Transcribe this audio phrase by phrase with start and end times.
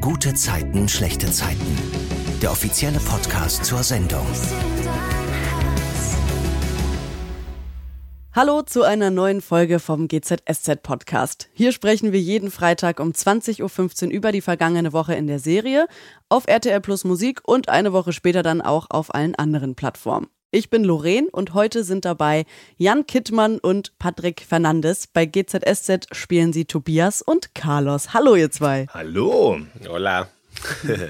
[0.00, 1.76] Gute Zeiten, schlechte Zeiten.
[2.40, 4.26] Der offizielle Podcast zur Sendung.
[8.32, 11.50] Hallo zu einer neuen Folge vom GZSZ Podcast.
[11.52, 15.86] Hier sprechen wir jeden Freitag um 20.15 Uhr über die vergangene Woche in der Serie,
[16.30, 20.28] auf RTL Plus Musik und eine Woche später dann auch auf allen anderen Plattformen.
[20.52, 22.44] Ich bin Lorraine und heute sind dabei
[22.76, 25.06] Jan Kittmann und Patrick Fernandes.
[25.06, 28.14] Bei GZSZ spielen sie Tobias und Carlos.
[28.14, 28.88] Hallo ihr zwei.
[28.92, 29.60] Hallo.
[29.88, 30.28] Hola.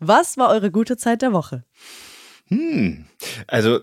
[0.00, 1.62] Was war eure gute Zeit der Woche?
[2.48, 3.06] Hm.
[3.46, 3.78] Also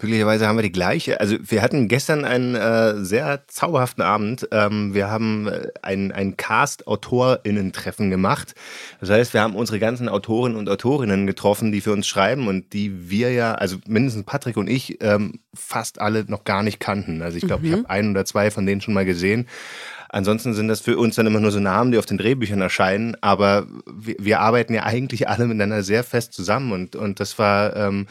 [0.00, 1.20] Glücklicherweise haben wir die gleiche.
[1.20, 4.48] Also wir hatten gestern einen äh, sehr zauberhaften Abend.
[4.50, 8.54] Ähm, wir haben äh, ein, ein Cast-AutorInnen-Treffen gemacht.
[9.00, 12.72] Das heißt, wir haben unsere ganzen Autorinnen und Autorinnen getroffen, die für uns schreiben und
[12.72, 17.20] die wir ja, also mindestens Patrick und ich, ähm, fast alle noch gar nicht kannten.
[17.20, 17.68] Also ich glaube, mhm.
[17.68, 19.48] ich habe ein oder zwei von denen schon mal gesehen.
[20.12, 23.16] Ansonsten sind das für uns dann immer nur so Namen, die auf den Drehbüchern erscheinen,
[23.20, 26.72] aber wir, wir arbeiten ja eigentlich alle miteinander sehr fest zusammen.
[26.72, 28.08] Und, und das war ähm,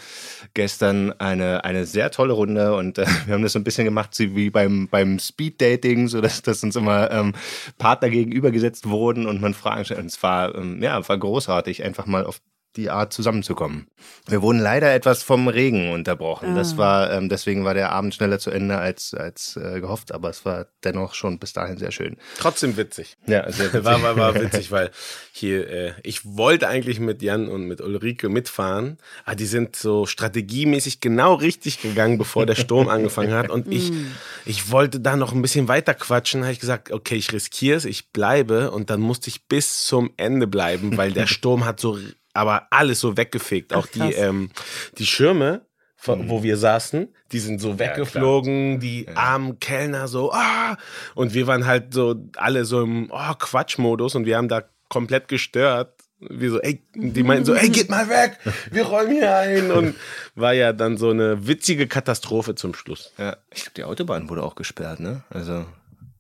[0.54, 2.74] gestern eine, eine sehr tolle Runde.
[2.76, 6.42] Und äh, wir haben das so ein bisschen gemacht wie beim, beim Speed-Dating, so dass,
[6.42, 7.34] dass uns immer ähm,
[7.78, 10.00] Partner gegenübergesetzt wurden und man Fragen stellt.
[10.00, 12.40] Und es war, ähm, ja, war großartig, einfach mal auf
[12.76, 13.88] die Art zusammenzukommen.
[14.28, 16.52] Wir wurden leider etwas vom Regen unterbrochen.
[16.52, 16.56] Ah.
[16.56, 20.30] Das war, ähm, deswegen war der Abend schneller zu Ende als, als äh, gehofft, aber
[20.30, 22.18] es war dennoch schon bis dahin sehr schön.
[22.38, 23.18] Trotzdem witzig.
[23.26, 23.80] Ja, sehr witzig.
[23.90, 24.92] War, war, war witzig, weil
[25.32, 30.06] hier, äh, ich wollte eigentlich mit Jan und mit Ulrike mitfahren, aber die sind so
[30.06, 33.50] strategiemäßig genau richtig gegangen, bevor der Sturm angefangen hat.
[33.50, 34.12] Und ich, mm.
[34.46, 37.86] ich wollte da noch ein bisschen weiter quatschen, habe ich gesagt, okay, ich riskiere es,
[37.86, 41.98] ich bleibe und dann musste ich bis zum Ende bleiben, weil der Sturm hat so
[42.34, 43.74] aber alles so weggefegt.
[43.74, 44.52] Auch die, ähm,
[44.98, 45.66] die Schirme,
[46.06, 46.30] mhm.
[46.30, 49.16] wo wir saßen, die sind so weggeflogen, ja, die ja.
[49.16, 50.78] armen Kellner so, ah,
[51.16, 55.28] und wir waren halt so alle so im oh, Quatschmodus und wir haben da komplett
[55.28, 55.94] gestört.
[56.22, 58.40] Wir so, ey, die meinten so, ey, geht mal weg,
[58.72, 59.72] wir räumen hier ein.
[59.72, 59.96] Und
[60.36, 63.14] war ja dann so eine witzige Katastrophe zum Schluss.
[63.18, 65.24] Ja, ich glaube, die Autobahn wurde auch gesperrt, ne?
[65.30, 65.66] Also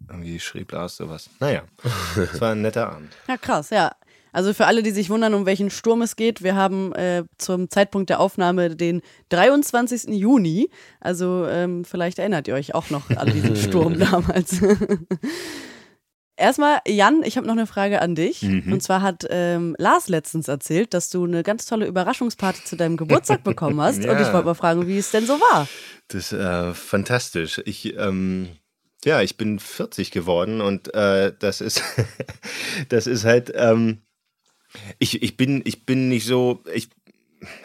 [0.07, 1.29] irgendwie schrieb Lars sowas.
[1.39, 1.63] Naja,
[2.15, 3.13] es war ein netter Abend.
[3.27, 3.91] Ja, krass, ja.
[4.31, 7.69] Also für alle, die sich wundern, um welchen Sturm es geht, wir haben äh, zum
[7.69, 10.13] Zeitpunkt der Aufnahme den 23.
[10.13, 10.69] Juni.
[10.99, 14.61] Also ähm, vielleicht erinnert ihr euch auch noch an diesen Sturm damals.
[16.39, 18.43] Erstmal, Jan, ich habe noch eine Frage an dich.
[18.43, 18.71] Mhm.
[18.71, 22.95] Und zwar hat ähm, Lars letztens erzählt, dass du eine ganz tolle Überraschungsparty zu deinem
[22.95, 24.03] Geburtstag bekommen hast.
[24.03, 24.11] ja.
[24.15, 25.67] Und ich wollte mal fragen, wie es denn so war.
[26.07, 27.61] Das ist äh, fantastisch.
[27.65, 28.47] Ich, ähm,
[29.03, 31.83] ja, ich bin 40 geworden und äh, das ist,
[32.89, 34.01] das ist halt, ähm,
[34.99, 36.89] ich, ich, bin, ich bin nicht so, ich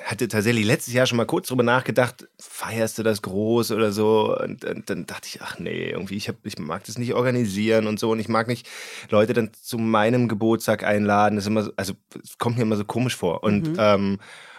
[0.04, 4.36] hatte tatsächlich letztes Jahr schon mal kurz drüber nachgedacht, feierst du das groß oder so?
[4.38, 7.86] Und, und dann dachte ich, ach nee, irgendwie, ich, hab, ich mag das nicht organisieren
[7.86, 8.10] und so.
[8.10, 8.68] Und ich mag nicht
[9.10, 11.36] Leute dann zu meinem Geburtstag einladen.
[11.36, 13.42] Das ist immer, also es kommt mir immer so komisch vor.
[13.42, 13.76] Und, mhm.
[13.78, 14.18] ähm,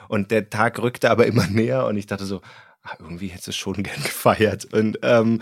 [0.10, 2.42] und der Tag rückte aber immer näher und ich dachte so,
[2.88, 4.72] Ah, irgendwie hätte es schon gern gefeiert.
[4.72, 5.42] Und, ähm,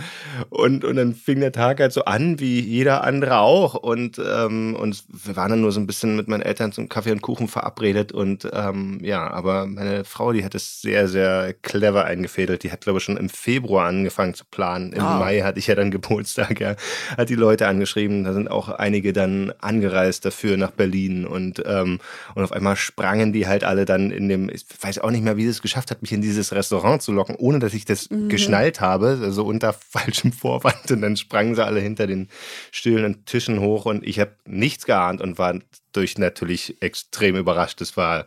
[0.49, 3.73] und, und dann fing der Tag halt so an, wie jeder andere auch.
[3.73, 7.11] Und, ähm, und wir waren dann nur so ein bisschen mit meinen Eltern zum Kaffee
[7.11, 8.13] und Kuchen verabredet.
[8.13, 12.63] Und ähm, ja, aber meine Frau, die hat es sehr, sehr clever eingefädelt.
[12.63, 14.93] Die hat, glaube ich, schon im Februar angefangen zu planen.
[14.93, 15.19] Im oh.
[15.19, 16.77] Mai hatte ich ja dann Geburtstag, ja.
[17.17, 18.23] Hat die Leute angeschrieben.
[18.23, 21.27] Da sind auch einige dann angereist dafür nach Berlin.
[21.27, 21.99] Und, ähm,
[22.35, 25.35] und auf einmal sprangen die halt alle dann in dem, ich weiß auch nicht mehr,
[25.35, 27.85] wie sie es geschafft hat, mich in dieses Restaurant zu locken machen, ohne dass ich
[27.85, 28.29] das mhm.
[28.29, 30.91] geschnallt habe, also unter falschem Vorwand.
[30.91, 32.29] Und dann sprangen sie alle hinter den
[32.71, 35.59] Stühlen und Tischen hoch und ich habe nichts geahnt und war
[35.91, 37.81] durch natürlich extrem überrascht.
[37.81, 38.25] Das war,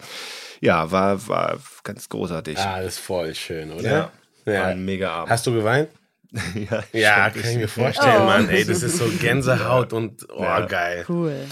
[0.60, 2.58] ja, war, war ganz großartig.
[2.58, 4.12] Ah, das ist voll schön, oder?
[4.46, 4.60] Ja, ja.
[4.60, 5.30] war ein mega Abend.
[5.30, 5.88] Hast du geweint?
[6.70, 8.24] ja, ja kann ich mir vorstellen, oh.
[8.24, 8.48] Mann.
[8.48, 10.66] Ey, das ist so Gänsehaut und oh, ja.
[10.66, 11.04] geil.
[11.08, 11.46] Cool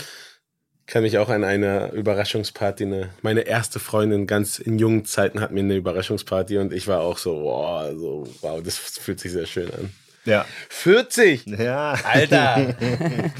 [0.86, 5.50] kann mich auch an eine Überraschungsparty, eine, meine erste Freundin ganz in jungen Zeiten hat
[5.50, 9.46] mir eine Überraschungsparty und ich war auch so, wow, so, wow, das fühlt sich sehr
[9.46, 9.90] schön an.
[10.26, 10.46] Ja.
[10.70, 11.46] 40?
[11.46, 11.98] Ja.
[12.02, 12.74] Alter.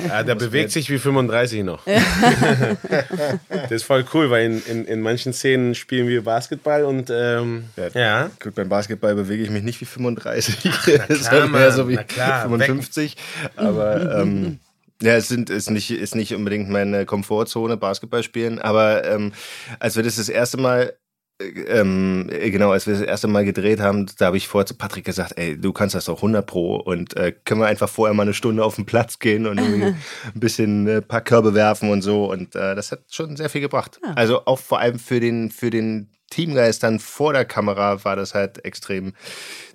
[0.07, 1.85] ja, der bewegt sich wie 35 noch.
[3.49, 7.65] das ist voll cool, weil in, in, in manchen Szenen spielen wir Basketball und ähm,
[7.77, 7.89] ja.
[7.95, 8.31] ja.
[8.43, 10.59] Gut, beim Basketball bewege ich mich nicht wie 35.
[10.65, 13.17] Na das ist halt mehr so wie klar, 55.
[13.17, 13.51] Weg.
[13.57, 14.61] Aber ähm,
[15.05, 19.33] ja, es sind, ist, nicht, ist nicht unbedingt meine Komfortzone, Basketball spielen, aber ähm,
[19.79, 20.97] als wir das das erste Mal
[21.39, 24.75] äh, ähm, genau, als wir das erste Mal gedreht haben, da habe ich vorher zu
[24.75, 28.15] Patrick gesagt, ey, du kannst das doch 100 pro und äh, können wir einfach vorher
[28.15, 29.97] mal eine Stunde auf den Platz gehen und ein
[30.35, 34.01] bisschen äh, paar Körbe werfen und so und äh, das hat schon sehr viel gebracht.
[34.03, 34.15] Ja.
[34.15, 38.35] Also auch vor allem für den, für den Teamgeist dann vor der Kamera war das
[38.35, 39.13] halt extrem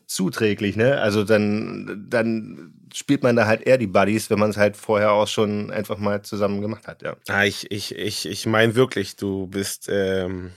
[0.08, 1.00] zuträglich, ne?
[1.00, 5.12] Also dann, dann spielt man da halt eher die Buddies, wenn man es halt vorher
[5.12, 7.15] auch schon einfach mal zusammen gemacht hat, ja.
[7.27, 10.51] Ah, ich ich, ich, ich meine wirklich, du bist ähm,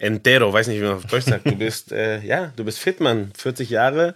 [0.00, 1.46] entero, weiß nicht, wie man auf Deutsch sagt.
[1.46, 3.32] Du bist, äh, ja, du bist fit, Mann.
[3.36, 4.14] 40 Jahre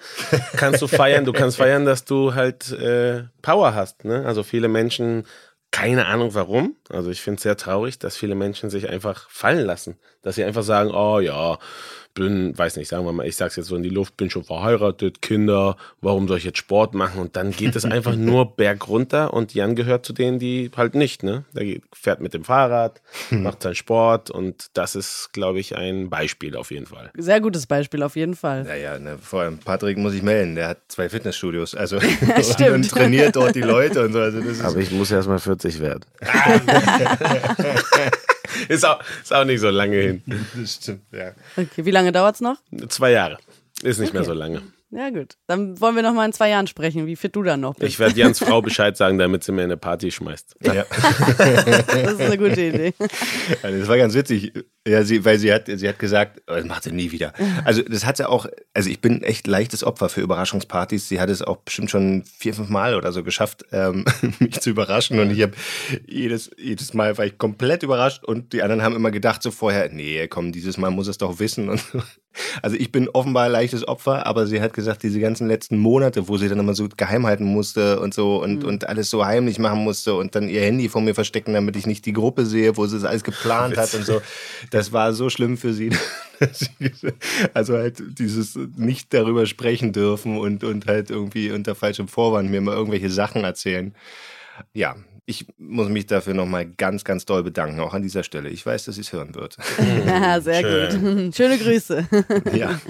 [0.56, 1.24] kannst du feiern.
[1.24, 4.04] Du kannst feiern, dass du halt äh, Power hast.
[4.04, 4.24] Ne?
[4.26, 5.24] Also viele Menschen,
[5.70, 6.76] keine Ahnung warum.
[6.88, 9.98] Also ich finde es sehr traurig, dass viele Menschen sich einfach fallen lassen.
[10.22, 11.58] Dass sie einfach sagen, oh ja,
[12.14, 14.44] bin, weiß nicht, sagen wir mal, ich sag's jetzt so in die Luft, bin schon
[14.44, 17.20] verheiratet, Kinder, warum soll ich jetzt Sport machen?
[17.20, 21.22] Und dann geht es einfach nur bergunter und Jan gehört zu denen, die halt nicht,
[21.22, 21.44] ne?
[21.52, 23.42] Der fährt mit dem Fahrrad, hm.
[23.42, 27.10] macht seinen Sport und das ist, glaube ich, ein Beispiel auf jeden Fall.
[27.16, 28.64] Sehr gutes Beispiel auf jeden Fall.
[28.64, 31.96] Naja, ne, vor allem Patrick muss ich melden, der hat zwei Fitnessstudios, also
[32.72, 34.20] und trainiert dort die Leute und so.
[34.20, 36.04] Also Aber ich muss erst mal 40 werden.
[38.68, 40.22] ist, auch, ist auch nicht so lange hin.
[40.54, 41.32] Das stimmt, ja.
[41.56, 42.56] Okay, wie lange dauert es noch?
[42.88, 43.38] Zwei Jahre.
[43.82, 44.18] Ist nicht okay.
[44.18, 44.62] mehr so lange.
[44.94, 45.34] Ja, gut.
[45.48, 47.88] Dann wollen wir noch mal in zwei Jahren sprechen, wie fit du dann noch bist.
[47.88, 50.54] Ich werde Jans Frau Bescheid sagen, damit sie mir eine Party schmeißt.
[50.62, 50.84] Ja.
[51.38, 52.94] das ist eine gute Idee.
[53.62, 54.52] Also das war ganz witzig.
[54.86, 57.32] Ja, sie, weil sie hat, sie hat gesagt, oh, das macht sie nie wieder.
[57.64, 61.08] Also das hat sie auch, also ich bin echt leichtes Opfer für Überraschungspartys.
[61.08, 64.04] Sie hat es auch bestimmt schon vier, fünf Mal oder so geschafft, ähm,
[64.38, 65.18] mich zu überraschen.
[65.18, 65.54] Und ich habe
[66.06, 69.88] jedes, jedes Mal war ich komplett überrascht und die anderen haben immer gedacht so vorher,
[69.90, 71.68] nee, komm, dieses Mal muss es doch wissen.
[71.68, 72.00] Und so.
[72.62, 76.36] Also ich bin offenbar leichtes Opfer, aber sie hat gesagt, diese ganzen letzten Monate, wo
[76.36, 78.68] sie dann immer so geheim halten musste und so und, mhm.
[78.68, 81.86] und alles so heimlich machen musste und dann ihr Handy vor mir verstecken, damit ich
[81.86, 84.20] nicht die Gruppe sehe, wo sie es alles geplant hat und so.
[84.70, 85.90] Das war so schlimm für sie.
[87.52, 92.60] also halt dieses nicht darüber sprechen dürfen und, und halt irgendwie unter falschem Vorwand mir
[92.60, 93.94] mal irgendwelche Sachen erzählen.
[94.72, 94.96] Ja,
[95.26, 98.50] ich muss mich dafür nochmal ganz, ganz doll bedanken, auch an dieser Stelle.
[98.50, 99.56] Ich weiß, dass sie es hören wird.
[100.06, 101.26] Ja, sehr Schön.
[101.26, 101.36] gut.
[101.36, 102.06] Schöne Grüße.
[102.54, 102.80] Ja.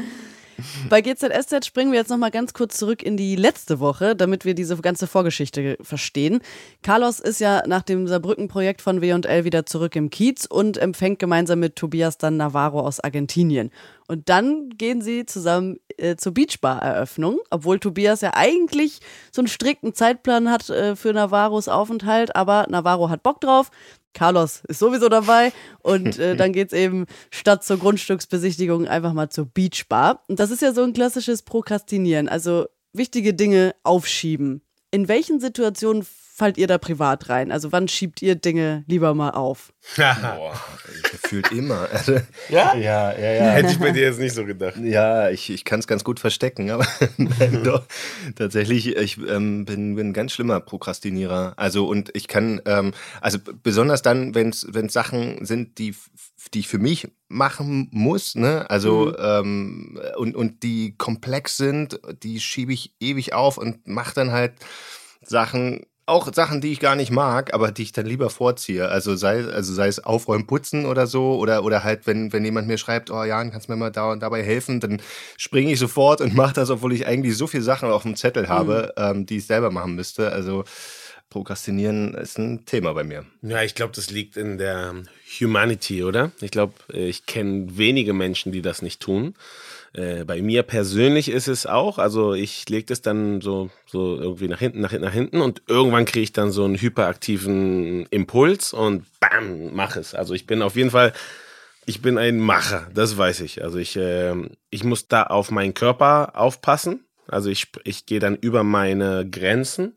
[0.89, 4.55] Bei GZSZ springen wir jetzt nochmal ganz kurz zurück in die letzte Woche, damit wir
[4.55, 6.41] diese ganze Vorgeschichte verstehen.
[6.83, 11.59] Carlos ist ja nach dem Saarbrücken-Projekt von W&L wieder zurück im Kiez und empfängt gemeinsam
[11.59, 13.73] mit Tobias dann Navarro aus Argentinien.
[14.07, 19.01] Und dann gehen sie zusammen äh, zur Beachbar-Eröffnung, obwohl Tobias ja eigentlich
[19.33, 23.71] so einen strikten Zeitplan hat äh, für Navarros Aufenthalt, aber Navarro hat Bock drauf.
[24.13, 25.53] Carlos ist sowieso dabei
[25.83, 30.23] und äh, dann es eben statt zur Grundstücksbesichtigung einfach mal zur Beachbar.
[30.29, 34.63] Und das ist ja so ein klassisches Prokrastinieren, also wichtige Dinge aufschieben.
[34.91, 37.53] In welchen Situationen fallt ihr da privat rein?
[37.53, 39.73] Also wann schiebt ihr Dinge lieber mal auf?
[39.97, 40.61] Boah,
[41.13, 41.89] gefühlt immer.
[41.93, 42.15] Also,
[42.49, 42.75] ja?
[42.75, 43.51] Ja, ja, ja.
[43.53, 44.77] Hätte ich bei dir jetzt nicht so gedacht.
[44.79, 46.87] Ja, ich, ich kann es ganz gut verstecken, aber
[47.17, 47.85] nein, doch.
[48.35, 51.55] Tatsächlich, ich ähm, bin, bin ein ganz schlimmer Prokrastinierer.
[51.57, 55.95] Also und ich kann, ähm, also besonders dann, wenn es Sachen sind, die,
[56.53, 58.69] die ich für mich machen muss, ne?
[58.69, 59.15] Also mhm.
[59.21, 64.55] ähm, und, und die komplex sind, die schiebe ich ewig auf und mache dann halt
[65.23, 68.89] Sachen, auch Sachen, die ich gar nicht mag, aber die ich dann lieber vorziehe.
[68.89, 72.69] Also sei, also sei es Aufräumen, Putzen oder so, oder, oder halt, wenn, wenn jemand
[72.69, 75.01] mir schreibt, oh Jan, kannst du mir mal da und dabei helfen, dann
[75.37, 78.49] springe ich sofort und mache das, obwohl ich eigentlich so viele Sachen auf dem Zettel
[78.49, 79.03] habe, mhm.
[79.03, 80.31] ähm, die ich selber machen müsste.
[80.31, 80.65] Also
[81.31, 83.25] Prokrastinieren ist ein Thema bei mir.
[83.43, 84.95] Ja, ich glaube, das liegt in der
[85.41, 86.31] Humanity, oder?
[86.41, 89.35] Ich glaube, ich kenne wenige Menschen, die das nicht tun.
[89.95, 94.49] Äh, bei mir persönlich ist es auch, also ich lege das dann so, so irgendwie
[94.49, 98.73] nach hinten, nach hinten, nach hinten und irgendwann kriege ich dann so einen hyperaktiven Impuls
[98.73, 100.13] und bam, mache es.
[100.15, 101.13] Also ich bin auf jeden Fall,
[101.87, 103.63] ich bin ein Macher, das weiß ich.
[103.63, 104.35] Also ich, äh,
[104.71, 107.05] ich muss da auf meinen Körper aufpassen.
[107.29, 109.97] Also ich, ich gehe dann über meine Grenzen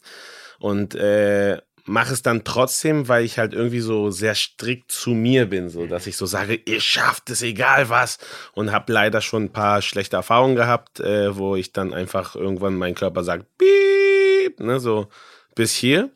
[0.59, 5.45] und äh, mache es dann trotzdem, weil ich halt irgendwie so sehr strikt zu mir
[5.47, 8.19] bin, so dass ich so sage, ihr schafft es, egal was.
[8.53, 12.75] Und habe leider schon ein paar schlechte Erfahrungen gehabt, äh, wo ich dann einfach irgendwann
[12.75, 15.07] mein Körper sagt, piep, ne, so
[15.55, 16.09] bis hier.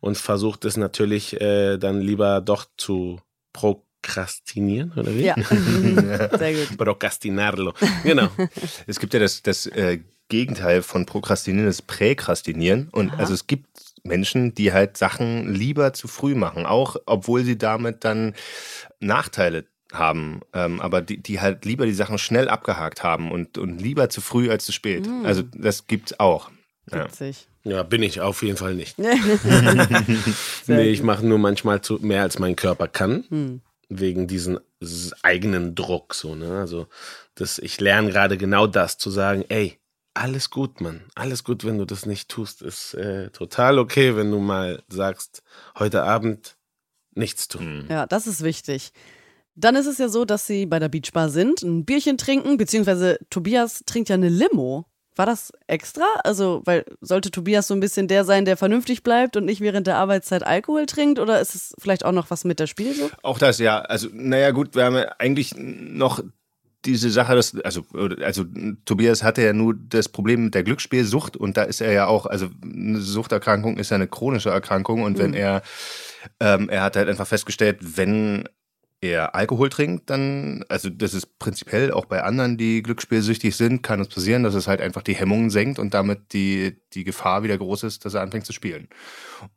[0.00, 3.20] Und versucht es natürlich äh, dann lieber doch zu
[3.52, 5.24] prokrastinieren, oder wie?
[5.24, 5.34] Ja,
[6.38, 6.78] sehr gut.
[6.78, 8.28] Procrastinarlo, genau.
[8.86, 12.88] Es gibt ja das, das äh, Gegenteil von Prokrastinieren, das Präkrastinieren.
[12.92, 13.18] Und Aha.
[13.18, 13.66] also es gibt
[14.02, 18.34] Menschen, die halt Sachen lieber zu früh machen, auch obwohl sie damit dann
[19.00, 23.80] Nachteile haben, ähm, aber die, die halt lieber die Sachen schnell abgehakt haben und, und
[23.80, 25.06] lieber zu früh als zu spät.
[25.06, 25.26] Mhm.
[25.26, 26.50] Also das gibt's auch.
[26.90, 27.06] Ja.
[27.62, 28.98] Ja, bin ich auf jeden Fall nicht.
[30.66, 33.60] nee, ich mache nur manchmal zu, mehr als mein Körper kann, mhm.
[33.90, 34.60] wegen diesem
[35.22, 36.14] eigenen Druck.
[36.14, 36.58] So, ne?
[36.58, 36.86] Also
[37.34, 39.78] das, ich lerne gerade genau das, zu sagen, ey,
[40.14, 41.02] alles gut, Mann.
[41.14, 42.62] Alles gut, wenn du das nicht tust.
[42.62, 45.42] Ist äh, total okay, wenn du mal sagst,
[45.78, 46.56] heute Abend
[47.14, 47.86] nichts tun.
[47.88, 48.92] Ja, das ist wichtig.
[49.54, 53.18] Dann ist es ja so, dass sie bei der Beachbar sind, ein Bierchen trinken, beziehungsweise
[53.30, 54.86] Tobias trinkt ja eine Limo.
[55.16, 56.04] War das extra?
[56.24, 59.86] Also, weil sollte Tobias so ein bisschen der sein, der vernünftig bleibt und nicht während
[59.86, 61.18] der Arbeitszeit Alkohol trinkt?
[61.18, 63.12] Oder ist es vielleicht auch noch was mit der Spielsucht?
[63.22, 63.80] Auch das, ja.
[63.80, 66.22] Also, naja, gut, wir haben ja eigentlich noch
[66.84, 67.84] diese Sache, dass, also,
[68.22, 68.44] also
[68.84, 72.26] Tobias hatte ja nur das Problem mit der Glücksspielsucht und da ist er ja auch,
[72.26, 75.36] also eine Suchterkrankung ist ja eine chronische Erkrankung und wenn mhm.
[75.36, 75.62] er,
[76.40, 78.48] ähm, er hat halt einfach festgestellt, wenn
[79.02, 84.00] er Alkohol trinkt, dann, also das ist prinzipiell auch bei anderen, die glücksspielsüchtig sind, kann
[84.00, 87.56] es passieren, dass es halt einfach die Hemmungen senkt und damit die, die Gefahr wieder
[87.56, 88.88] groß ist, dass er anfängt zu spielen.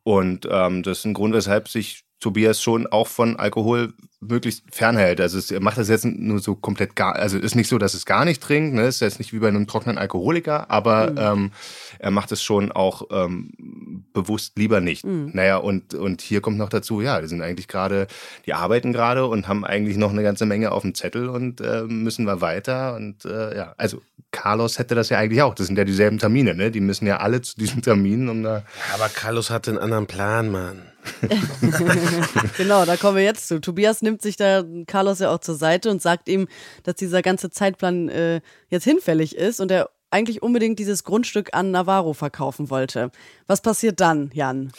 [0.02, 5.20] Und ähm, das ist ein Grund, weshalb sich Tobias schon auch von Alkohol möglichst fernhält.
[5.20, 7.94] Also es, er macht das jetzt nur so komplett gar, also ist nicht so, dass
[7.94, 8.86] es gar nicht trinkt, ne?
[8.86, 11.18] Ist jetzt nicht wie bei einem trockenen Alkoholiker, aber mhm.
[11.18, 11.52] ähm,
[11.98, 15.04] er macht es schon auch ähm, bewusst lieber nicht.
[15.04, 15.30] Mhm.
[15.32, 18.06] Naja, und, und hier kommt noch dazu, ja, die sind eigentlich gerade,
[18.46, 21.82] die arbeiten gerade und haben eigentlich noch eine ganze Menge auf dem Zettel und äh,
[21.82, 22.94] müssen wir weiter.
[22.94, 25.54] Und äh, ja, also Carlos hätte das ja eigentlich auch.
[25.54, 26.70] Das sind ja dieselben Termine, ne?
[26.70, 28.58] Die müssen ja alle zu diesen Terminen, um da.
[28.58, 30.82] Ja, aber Carlos hatte einen anderen Plan, Mann.
[32.56, 33.60] genau, da kommen wir jetzt zu.
[33.60, 36.48] Tobias nimmt sich da Carlos ja auch zur Seite und sagt ihm,
[36.82, 41.70] dass dieser ganze Zeitplan äh, jetzt hinfällig ist und er eigentlich unbedingt dieses Grundstück an
[41.72, 43.10] Navarro verkaufen wollte.
[43.46, 44.72] Was passiert dann, Jan?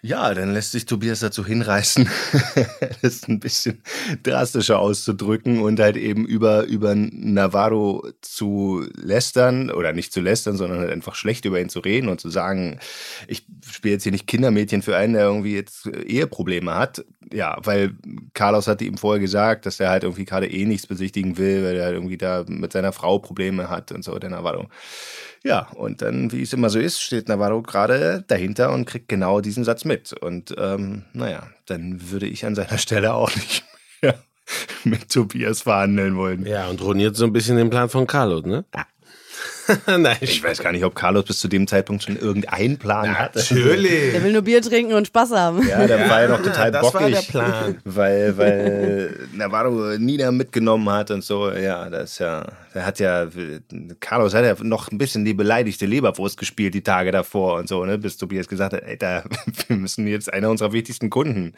[0.00, 2.08] Ja, dann lässt sich Tobias dazu hinreißen,
[3.02, 3.82] das ein bisschen
[4.22, 10.78] drastischer auszudrücken und halt eben über, über Navarro zu lästern oder nicht zu lästern, sondern
[10.78, 12.78] halt einfach schlecht über ihn zu reden und zu sagen,
[13.26, 17.04] ich spiele jetzt hier nicht Kindermädchen für einen, der irgendwie jetzt Eheprobleme hat.
[17.32, 17.96] Ja, weil
[18.34, 21.76] Carlos hatte ihm vorher gesagt, dass er halt irgendwie gerade eh nichts besichtigen will, weil
[21.76, 24.68] er halt irgendwie da mit seiner Frau Probleme hat und so, der Navarro.
[25.44, 29.40] Ja, und dann, wie es immer so ist, steht Navarro gerade dahinter und kriegt genau
[29.40, 30.12] diesen Satz mit.
[30.12, 33.64] Und ähm, naja, dann würde ich an seiner Stelle auch nicht
[34.02, 34.18] mehr
[34.84, 36.46] mit Tobias verhandeln wollen.
[36.46, 38.64] Ja, und ruiniert so ein bisschen den Plan von Carlos, ne?
[38.74, 38.86] Ja.
[39.86, 43.38] Nein, ich weiß gar nicht, ob Carlos bis zu dem Zeitpunkt schon irgendeinen Plan hatte.
[43.38, 44.12] Natürlich.
[44.12, 45.66] Der will nur Bier trinken und Spaß haben.
[45.66, 47.14] Ja, der war ja noch total das bockig.
[47.14, 47.78] Das war der Plan.
[47.84, 51.50] Weil, weil Navarro Nina mitgenommen hat und so.
[51.50, 53.26] Ja, das ist ja, der hat ja,
[54.00, 57.84] Carlos hat ja noch ein bisschen die beleidigte Leberwurst gespielt die Tage davor und so,
[57.84, 59.24] ne, bis Tobias gesagt hat, ey, da,
[59.68, 61.54] wir müssen jetzt einer unserer wichtigsten Kunden.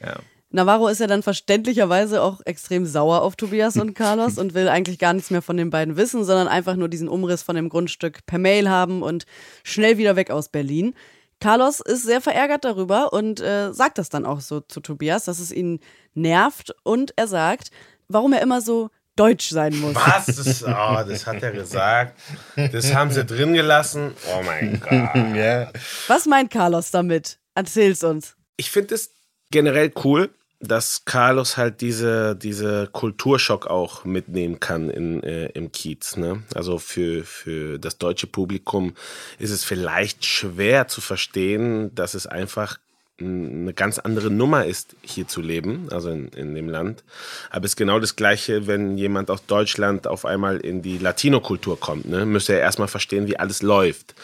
[0.00, 0.14] Ja.
[0.54, 5.00] Navarro ist ja dann verständlicherweise auch extrem sauer auf Tobias und Carlos und will eigentlich
[5.00, 8.24] gar nichts mehr von den beiden wissen, sondern einfach nur diesen Umriss von dem Grundstück
[8.24, 9.26] per Mail haben und
[9.64, 10.94] schnell wieder weg aus Berlin.
[11.40, 15.40] Carlos ist sehr verärgert darüber und äh, sagt das dann auch so zu Tobias, dass
[15.40, 15.80] es ihn
[16.14, 17.72] nervt und er sagt,
[18.06, 19.96] warum er immer so deutsch sein muss.
[19.96, 20.26] Was?
[20.26, 22.16] Das, oh, das hat er gesagt.
[22.54, 24.12] Das haben sie drin gelassen.
[24.32, 25.14] Oh mein Gott.
[25.34, 25.72] Yeah.
[26.06, 27.40] Was meint Carlos damit?
[27.56, 28.36] Erzähl's uns.
[28.56, 29.10] Ich finde es
[29.50, 30.30] generell cool,
[30.64, 36.16] dass Carlos halt diese, diese Kulturschock auch mitnehmen kann in, äh, im Kiez.
[36.16, 36.42] Ne?
[36.54, 38.94] Also für, für das deutsche Publikum
[39.38, 42.78] ist es vielleicht schwer zu verstehen, dass es einfach
[43.20, 47.04] eine ganz andere Nummer ist, hier zu leben, also in, in dem Land.
[47.50, 51.78] Aber es ist genau das Gleiche, wenn jemand aus Deutschland auf einmal in die Latino-Kultur
[51.78, 52.06] kommt.
[52.06, 52.26] Ne?
[52.26, 54.14] Müsste er erstmal verstehen, wie alles läuft.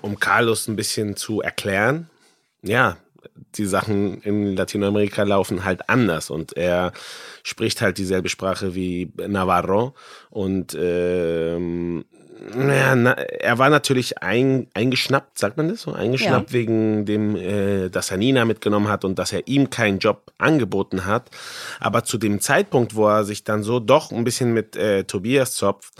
[0.00, 2.10] Um Carlos ein bisschen zu erklären,
[2.62, 2.96] ja,
[3.54, 6.92] die Sachen in Lateinamerika laufen halt anders und er
[7.42, 9.94] spricht halt dieselbe Sprache wie Navarro
[10.30, 12.04] und ähm,
[12.56, 15.92] ja, na, er war natürlich ein, eingeschnappt, sagt man das so?
[15.92, 16.52] Eingeschnappt ja.
[16.52, 21.06] wegen dem, äh, dass er Nina mitgenommen hat und dass er ihm keinen Job angeboten
[21.06, 21.30] hat.
[21.80, 25.54] Aber zu dem Zeitpunkt, wo er sich dann so doch ein bisschen mit äh, Tobias
[25.54, 25.94] zopft,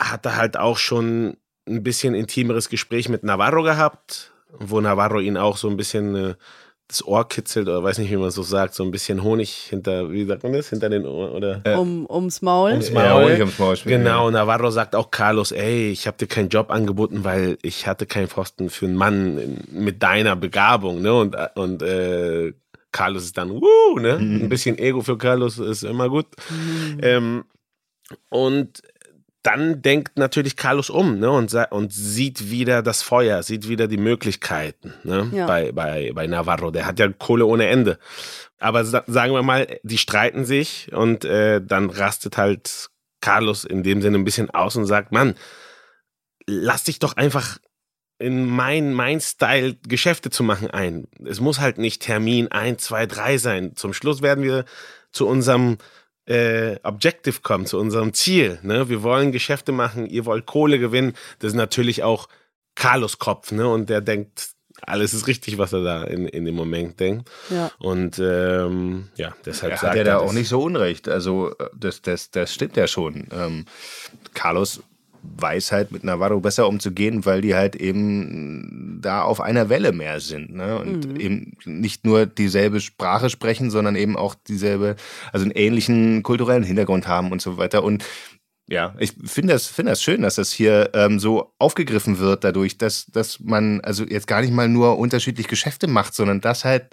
[0.00, 1.36] hat er halt auch schon
[1.68, 6.34] ein bisschen intimeres Gespräch mit Navarro gehabt, wo Navarro ihn auch so ein bisschen äh,
[6.92, 10.10] das Ohr kitzelt oder weiß nicht, wie man so sagt, so ein bisschen Honig hinter,
[10.10, 11.60] wie sagt man das, hinter den Ohren oder?
[11.64, 12.72] Äh, um, ums Maul.
[12.72, 13.04] Ums Maul.
[13.04, 16.70] Ja, Honig ums Maul genau, Navarro sagt auch Carlos, ey, ich habe dir keinen Job
[16.70, 21.14] angeboten, weil ich hatte keinen Pfosten für einen Mann mit deiner Begabung, ne?
[21.14, 22.52] Und, und äh,
[22.92, 24.18] Carlos ist dann, wuh, ne?
[24.18, 24.42] Mhm.
[24.42, 26.26] Ein bisschen Ego für Carlos ist immer gut.
[26.50, 26.98] Mhm.
[27.02, 27.44] Ähm,
[28.28, 28.82] und
[29.42, 33.96] dann denkt natürlich Carlos um ne, und, und sieht wieder das Feuer, sieht wieder die
[33.96, 35.46] Möglichkeiten ne, ja.
[35.46, 36.70] bei, bei, bei Navarro.
[36.70, 37.98] Der hat ja Kohle ohne Ende.
[38.58, 44.00] Aber sagen wir mal, die streiten sich und äh, dann rastet halt Carlos in dem
[44.00, 45.34] Sinne ein bisschen aus und sagt, Mann,
[46.46, 47.58] lass dich doch einfach
[48.18, 51.08] in mein, mein Style Geschäfte zu machen ein.
[51.24, 53.72] Es muss halt nicht Termin 1, 2, 3 sein.
[53.74, 54.64] Zum Schluss werden wir
[55.10, 55.78] zu unserem
[56.26, 58.58] äh, Objective kommen, zu unserem Ziel.
[58.62, 58.88] Ne?
[58.88, 61.14] Wir wollen Geschäfte machen, ihr wollt Kohle gewinnen.
[61.40, 62.28] Das ist natürlich auch
[62.74, 63.68] Carlos Kopf, ne?
[63.68, 64.50] Und der denkt,
[64.80, 67.30] alles ist richtig, was er da in, in dem Moment denkt.
[67.50, 67.70] Ja.
[67.78, 71.08] Und ähm, ja, deshalb Er sagt hat ja da auch nicht so unrecht.
[71.08, 73.28] Also, äh, das, das, das stimmt ja schon.
[73.32, 73.66] Ähm,
[74.34, 74.82] Carlos
[75.22, 80.20] weiß halt mit Navarro besser umzugehen, weil die halt eben da auf einer Welle mehr
[80.20, 80.54] sind.
[80.54, 80.78] Ne?
[80.78, 84.96] Und eben nicht nur dieselbe Sprache sprechen, sondern eben auch dieselbe,
[85.32, 87.84] also einen ähnlichen kulturellen Hintergrund haben und so weiter.
[87.84, 88.04] Und
[88.68, 92.78] ja, ich finde das, finde das schön, dass das hier ähm, so aufgegriffen wird dadurch,
[92.78, 96.86] dass, dass man also jetzt gar nicht mal nur unterschiedlich Geschäfte macht, sondern dass halt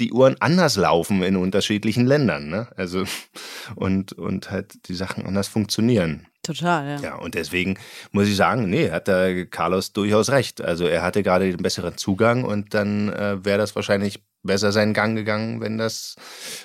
[0.00, 2.48] die Uhren anders laufen in unterschiedlichen Ländern.
[2.48, 2.68] Ne?
[2.76, 3.04] Also
[3.76, 6.26] und, und halt die Sachen anders funktionieren.
[6.44, 7.00] Total, ja.
[7.00, 7.76] Ja, und deswegen
[8.12, 10.60] muss ich sagen, nee, hat da Carlos durchaus recht.
[10.60, 14.92] Also er hatte gerade den besseren Zugang und dann äh, wäre das wahrscheinlich besser seinen
[14.92, 16.16] Gang gegangen, wenn das,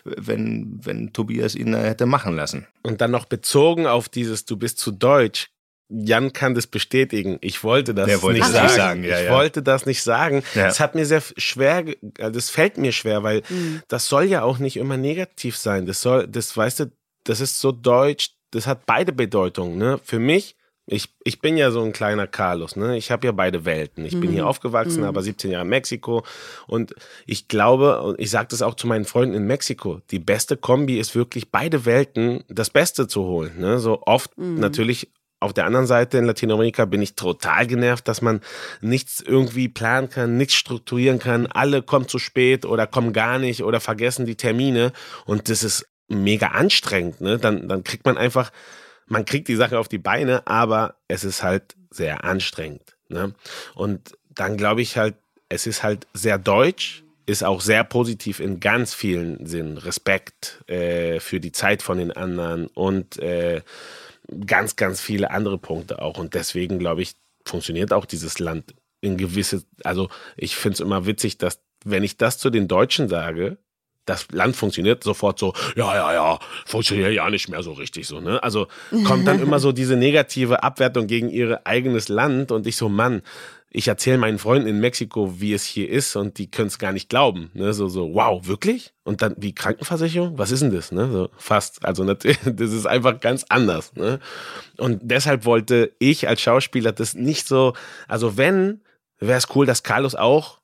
[0.04, 2.68] wenn, wenn Tobias ihn da hätte machen lassen.
[2.84, 5.48] Und dann noch bezogen auf dieses, du bist zu deutsch.
[5.92, 7.40] Jan kann das bestätigen.
[7.42, 8.68] Ich wollte das Der wollte nicht das sagen.
[8.68, 9.32] nicht sagen, ja, ich ja.
[9.32, 10.44] wollte das nicht sagen.
[10.54, 10.68] Ja.
[10.68, 13.42] Es hat mir sehr schwer, ge- also das fällt mir schwer, weil
[13.88, 15.88] das soll ja auch nicht immer negativ sein.
[15.88, 16.92] Das soll, das weißt du,
[17.24, 18.32] das ist so deutsch.
[18.52, 19.78] Das hat beide Bedeutungen.
[19.78, 20.00] Ne?
[20.04, 22.76] Für mich, ich, ich bin ja so ein kleiner Carlos.
[22.76, 22.98] Ne?
[22.98, 24.06] Ich habe ja beide Welten.
[24.06, 26.24] Ich bin hier aufgewachsen, aber 17 Jahre in Mexiko.
[26.66, 26.96] Und
[27.28, 30.98] ich glaube, und ich sage das auch zu meinen Freunden in Mexiko, die beste Kombi
[31.00, 33.60] ist wirklich beide Welten das Beste zu holen.
[33.60, 33.78] Ne?
[33.78, 38.42] So oft natürlich auf der anderen Seite in Lateinamerika bin ich total genervt, dass man
[38.82, 41.48] nichts irgendwie planen kann, nichts strukturieren kann.
[41.48, 44.92] Alle kommen zu spät oder kommen gar nicht oder vergessen die Termine.
[45.26, 47.22] Und das ist mega anstrengend.
[47.22, 47.38] Ne?
[47.38, 48.52] Dann, dann kriegt man einfach,
[49.08, 52.96] man kriegt die Sache auf die Beine, aber es ist halt sehr anstrengend.
[53.08, 53.34] Ne?
[53.76, 55.16] Und dann glaube ich halt,
[55.50, 59.78] es ist halt sehr deutsch, ist auch sehr positiv in ganz vielen Sinnen.
[59.78, 63.62] Respekt äh, für die Zeit von den anderen und äh,
[64.46, 66.18] ganz, ganz viele andere Punkte auch.
[66.18, 67.14] Und deswegen, glaube ich,
[67.46, 72.18] funktioniert auch dieses Land in gewisse, also ich finde es immer witzig, dass, wenn ich
[72.18, 73.58] das zu den Deutschen sage,
[74.10, 78.20] das Land funktioniert sofort so, ja, ja, ja, funktioniert ja nicht mehr so richtig so,
[78.20, 78.42] ne?
[78.42, 78.68] Also
[79.06, 83.22] kommt dann immer so diese negative Abwertung gegen ihr eigenes Land und ich so, Mann,
[83.72, 86.92] ich erzähle meinen Freunden in Mexiko, wie es hier ist und die können es gar
[86.92, 87.72] nicht glauben, ne?
[87.74, 88.94] So, so, wow, wirklich?
[89.04, 90.40] Und dann wie Krankenversicherung?
[90.40, 91.12] Was ist denn das, ne?
[91.12, 91.86] So fast.
[91.86, 92.28] Also das
[92.72, 94.20] ist einfach ganz anders, ne?
[94.78, 97.74] Und deshalb wollte ich als Schauspieler das nicht so,
[98.08, 98.82] also wenn,
[99.20, 100.60] wäre es cool, dass Carlos auch,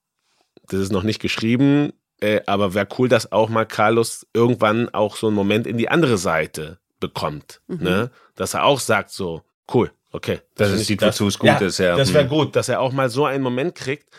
[0.68, 5.16] das ist noch nicht geschrieben, äh, aber wäre cool, dass auch mal Carlos irgendwann auch
[5.16, 7.62] so einen Moment in die andere Seite bekommt.
[7.68, 8.10] Ne?
[8.36, 10.40] Dass er auch sagt so, cool, okay.
[10.56, 11.96] Dass find es ich- sieht, wozu es gut ist, ja.
[11.96, 12.30] Das wäre Hm.
[12.30, 14.10] gut, dass er auch mal so einen Moment kriegt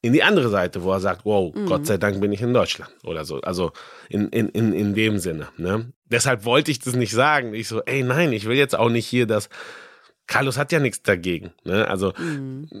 [0.00, 2.92] in die andere Seite, wo er sagt, wow, Gott sei Dank bin ich in Deutschland
[3.02, 3.40] oder so.
[3.40, 3.72] Also
[4.08, 5.48] in, in, in, in dem Sinne.
[5.56, 5.92] Ne?
[6.04, 7.52] Deshalb wollte ich das nicht sagen.
[7.54, 9.48] Ich so, ey, nein, ich will jetzt auch nicht hier das.
[10.28, 11.52] Carlos hat ja nichts dagegen.
[11.64, 11.88] Ne?
[11.88, 12.12] Also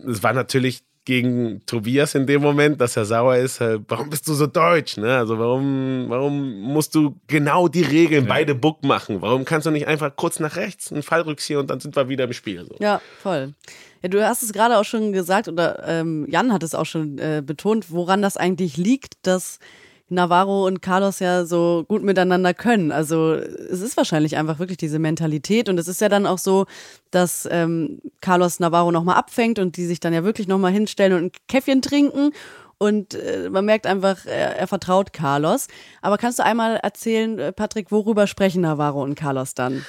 [0.06, 3.62] es war natürlich gegen Tobias in dem Moment, dass er sauer ist.
[3.62, 4.98] äh, Warum bist du so deutsch?
[4.98, 5.16] Ne?
[5.16, 9.22] Also warum, warum musst du genau die Regeln beide Book machen?
[9.22, 12.24] Warum kannst du nicht einfach kurz nach rechts einen Fallrückzieher und dann sind wir wieder
[12.24, 12.66] im Spiel?
[12.66, 12.76] So.
[12.78, 13.54] Ja, voll.
[14.02, 17.16] Ja, du hast es gerade auch schon gesagt, oder ähm, Jan hat es auch schon
[17.18, 19.60] äh, betont, woran das eigentlich liegt, dass
[20.08, 22.92] Navarro und Carlos ja so gut miteinander können.
[22.92, 26.66] Also es ist wahrscheinlich einfach wirklich diese Mentalität und es ist ja dann auch so,
[27.10, 31.24] dass ähm, Carlos Navarro nochmal abfängt und die sich dann ja wirklich nochmal hinstellen und
[31.24, 32.32] ein Käffchen trinken
[32.78, 35.66] und äh, man merkt einfach, er, er vertraut Carlos.
[36.00, 39.84] Aber kannst du einmal erzählen, äh, Patrick, worüber sprechen Navarro und Carlos dann?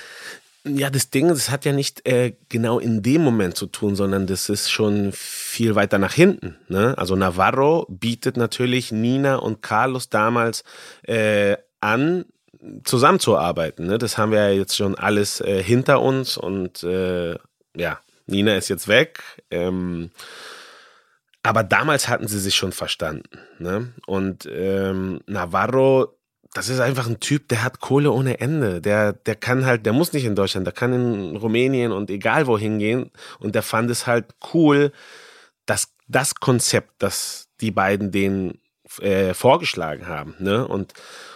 [0.65, 4.27] Ja, das Ding, das hat ja nicht äh, genau in dem Moment zu tun, sondern
[4.27, 6.57] das ist schon viel weiter nach hinten.
[6.67, 6.97] Ne?
[6.97, 10.65] Also Navarro bietet natürlich Nina und Carlos damals
[11.03, 12.25] äh, an,
[12.83, 13.87] zusammenzuarbeiten.
[13.87, 13.97] Ne?
[13.97, 17.35] Das haben wir ja jetzt schon alles äh, hinter uns und äh,
[17.75, 19.21] ja, Nina ist jetzt weg.
[19.49, 20.11] Ähm,
[21.41, 23.39] aber damals hatten sie sich schon verstanden.
[23.59, 23.93] Ne?
[24.05, 26.18] Und ähm, Navarro,
[26.53, 28.81] das ist einfach ein Typ, der hat Kohle ohne Ende.
[28.81, 32.47] Der, der kann halt, der muss nicht in Deutschland, der kann in Rumänien und egal
[32.47, 33.11] wohin gehen.
[33.39, 34.91] Und der fand es halt cool,
[35.65, 38.59] dass das Konzept, das die beiden denen
[38.99, 40.35] äh, vorgeschlagen haben.
[40.39, 40.67] Ne?
[40.67, 40.93] Und,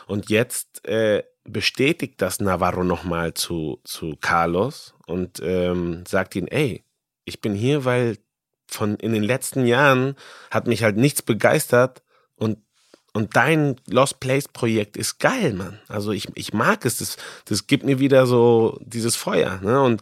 [0.08, 6.84] und jetzt äh, bestätigt das Navarro nochmal zu, zu Carlos und ähm, sagt ihm, ey,
[7.26, 8.18] ich bin hier, weil
[8.68, 10.16] von in den letzten Jahren
[10.50, 12.02] hat mich halt nichts begeistert
[12.36, 12.58] und
[13.14, 15.80] und dein Lost Place Projekt ist geil, Mann.
[15.88, 16.98] Also ich, ich mag es.
[16.98, 19.60] Das, das gibt mir wieder so dieses Feuer.
[19.62, 19.80] Ne?
[19.82, 20.02] Und,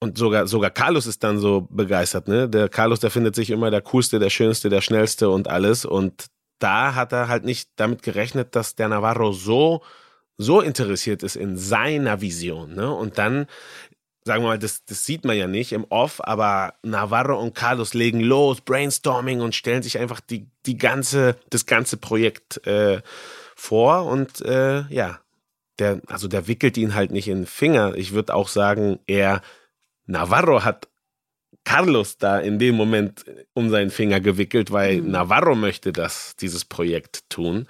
[0.00, 2.26] und sogar, sogar Carlos ist dann so begeistert.
[2.26, 2.48] Ne?
[2.48, 5.84] Der Carlos, der findet sich immer der coolste, der schönste, der schnellste und alles.
[5.84, 6.26] Und
[6.58, 9.82] da hat er halt nicht damit gerechnet, dass der Navarro so,
[10.36, 12.74] so interessiert ist in seiner Vision.
[12.74, 12.92] Ne?
[12.92, 13.46] Und dann
[14.28, 17.94] sagen wir mal, das, das sieht man ja nicht im Off, aber Navarro und Carlos
[17.94, 23.00] legen los, Brainstorming und stellen sich einfach die, die ganze, das ganze Projekt äh,
[23.56, 25.20] vor und äh, ja,
[25.78, 27.94] der, also der wickelt ihn halt nicht in den Finger.
[27.96, 29.40] Ich würde auch sagen, er,
[30.04, 30.88] Navarro hat
[31.64, 35.10] Carlos da in dem Moment um seinen Finger gewickelt, weil mhm.
[35.10, 37.66] Navarro möchte das, dieses Projekt tun.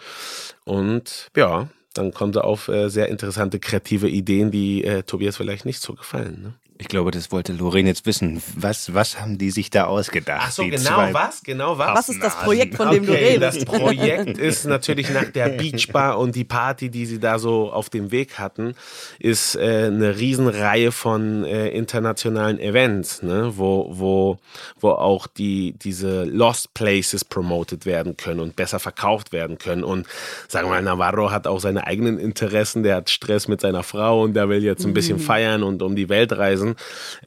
[0.64, 1.68] Und ja,
[1.98, 5.94] dann kommt er auf äh, sehr interessante kreative Ideen, die äh, Tobias vielleicht nicht so
[5.94, 6.42] gefallen.
[6.42, 6.54] Ne?
[6.80, 8.40] Ich glaube, das wollte Lorraine jetzt wissen.
[8.54, 10.44] Was, was haben die sich da ausgedacht?
[10.44, 11.42] Ach so, genau was?
[11.42, 11.98] Genau was?
[11.98, 13.58] Was ist das Projekt, von dem okay, du redest?
[13.58, 17.90] Das Projekt ist natürlich nach der Beachbar und die Party, die sie da so auf
[17.90, 18.74] dem Weg hatten,
[19.18, 23.54] ist äh, eine Riesenreihe von äh, internationalen Events, ne?
[23.56, 24.38] wo, wo,
[24.78, 29.82] wo auch die, diese Lost Places promoted werden können und besser verkauft werden können.
[29.82, 30.06] Und
[30.46, 34.22] sagen wir mal, Navarro hat auch seine eigenen Interessen, der hat Stress mit seiner Frau
[34.22, 35.22] und der will jetzt ein bisschen mhm.
[35.22, 36.76] feiern und um die Welt reisen gewesen.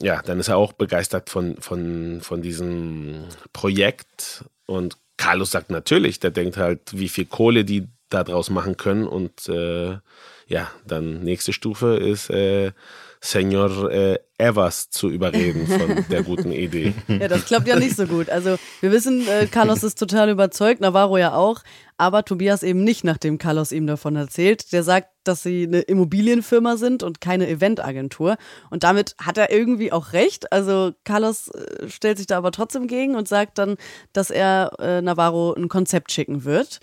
[0.02, 4.46] Ja, dann ist er auch begeistert von, von, von diesem Projekt.
[4.66, 9.08] Und Carlos sagt natürlich, der denkt halt, wie viel Kohle die da draus machen können.
[9.08, 9.98] Und äh,
[10.48, 12.72] ja, dann nächste Stufe ist äh,
[13.24, 16.94] Senor äh, Evers zu überreden von der guten Idee.
[17.08, 18.30] Ja, das klappt ja nicht so gut.
[18.30, 21.62] Also wir wissen, äh, Carlos ist total überzeugt, Navarro ja auch,
[21.98, 24.72] aber Tobias eben nicht, nachdem Carlos ihm davon erzählt.
[24.74, 28.38] Der sagt, dass sie eine Immobilienfirma sind und keine Eventagentur.
[28.72, 30.52] Und damit hat er irgendwie auch recht.
[30.52, 33.76] Also Carlos äh, stellt sich da aber trotzdem gegen und sagt dann,
[34.14, 36.80] dass er äh, Navarro ein Konzept schicken wird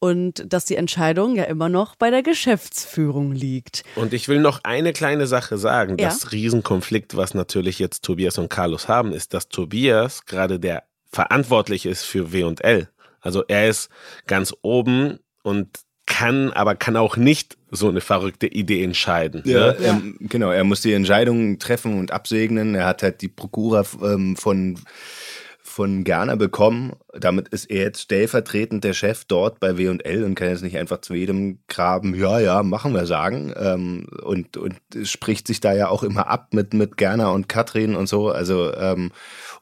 [0.00, 3.84] und dass die Entscheidung ja immer noch bei der Geschäftsführung liegt.
[3.94, 5.96] Und ich will noch eine kleine Sache sagen.
[5.98, 6.08] Ja.
[6.08, 11.86] Das Riesenkonflikt, was natürlich jetzt Tobias und Carlos haben, ist, dass Tobias gerade der verantwortlich
[11.86, 12.88] ist für W&L.
[13.20, 13.90] Also er ist
[14.26, 15.68] ganz oben und
[16.06, 19.42] kann, aber kann auch nicht so eine verrückte Idee entscheiden.
[19.44, 19.76] Ja, ne?
[19.80, 20.50] er, genau.
[20.50, 22.74] Er muss die Entscheidungen treffen und absegnen.
[22.74, 24.78] Er hat halt die Prokura ähm, von
[25.70, 26.94] von Gerner bekommen.
[27.12, 31.00] Damit ist er jetzt stellvertretend der Chef dort bei W&L und kann jetzt nicht einfach
[31.00, 33.54] zu jedem Graben, ja, ja, machen wir sagen.
[33.56, 37.94] Ähm, und, und spricht sich da ja auch immer ab mit, mit Gerner und Katrin
[37.94, 38.30] und so.
[38.30, 39.12] Also, ähm,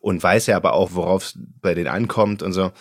[0.01, 2.73] und weiß ja aber auch, worauf es bei denen ankommt und so.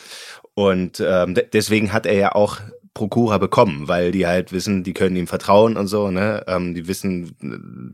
[0.53, 2.59] Und ähm, deswegen hat er ja auch
[2.97, 6.43] Prokura bekommen, weil die halt wissen, die können ihm vertrauen und so, ne?
[6.47, 7.35] Ähm, die wissen,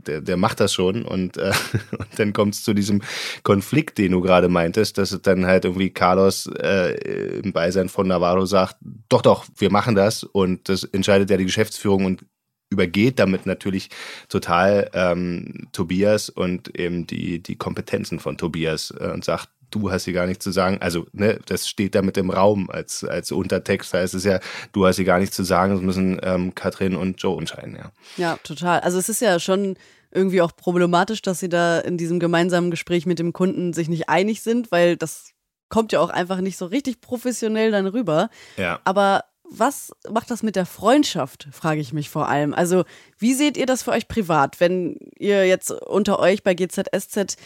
[0.08, 1.52] der, der macht das schon und, äh,
[1.92, 3.02] und dann kommt es zu diesem
[3.44, 6.94] Konflikt, den du gerade meintest, dass dann halt irgendwie Carlos äh,
[7.40, 8.78] im Beisein von Navarro sagt,
[9.10, 12.26] doch, doch, wir machen das und das entscheidet ja die Geschäftsführung und
[12.70, 13.90] übergeht damit natürlich
[14.30, 20.06] total ähm, Tobias und eben die, die Kompetenzen von Tobias äh, und sagt, du hast
[20.06, 20.78] hier gar nichts zu sagen.
[20.82, 23.94] Also, ne, das steht da mit im Raum als, als Untertext.
[23.94, 24.40] Da heißt es ja,
[24.72, 27.92] du hast hier gar nichts zu sagen, das müssen ähm, Katrin und Joe entscheiden, ja.
[28.18, 28.82] Ja, total.
[28.82, 29.76] Also es ist ja schon
[30.12, 34.10] irgendwie auch problematisch, dass sie da in diesem gemeinsamen Gespräch mit dem Kunden sich nicht
[34.10, 35.32] einig sind, weil das
[35.70, 38.30] kommt ja auch einfach nicht so richtig professionell dann rüber.
[38.58, 38.80] Ja.
[38.84, 42.54] Aber was macht das mit der Freundschaft, frage ich mich vor allem.
[42.54, 42.86] Also,
[43.18, 47.38] wie seht ihr das für euch privat, wenn ihr jetzt unter euch bei GZSZ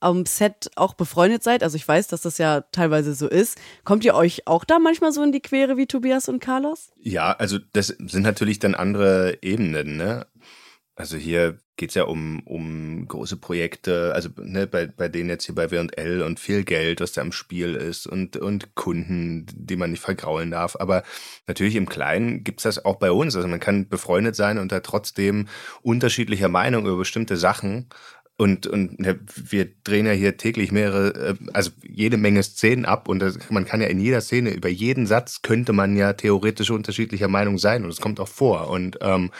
[0.00, 4.04] am Set auch befreundet seid, also ich weiß, dass das ja teilweise so ist, kommt
[4.04, 6.90] ihr euch auch da manchmal so in die Quere wie Tobias und Carlos?
[6.98, 10.26] Ja, also das sind natürlich dann andere Ebenen, ne?
[10.96, 15.46] Also hier geht es ja um, um große Projekte, also ne, bei, bei denen jetzt
[15.46, 19.76] hier bei W&L und viel Geld, was da im Spiel ist und, und Kunden, die
[19.76, 20.76] man nicht vergraulen darf.
[20.78, 21.04] Aber
[21.46, 23.34] natürlich im Kleinen gibt es das auch bei uns.
[23.34, 25.48] Also man kann befreundet sein und da trotzdem
[25.80, 27.88] unterschiedlicher Meinung über bestimmte Sachen
[28.40, 33.06] und, und ne, wir drehen ja hier täglich mehrere, äh, also jede Menge Szenen ab
[33.06, 36.70] und das, man kann ja in jeder Szene, über jeden Satz könnte man ja theoretisch
[36.70, 38.70] unterschiedlicher Meinung sein und es kommt auch vor.
[38.70, 39.30] Und ähm,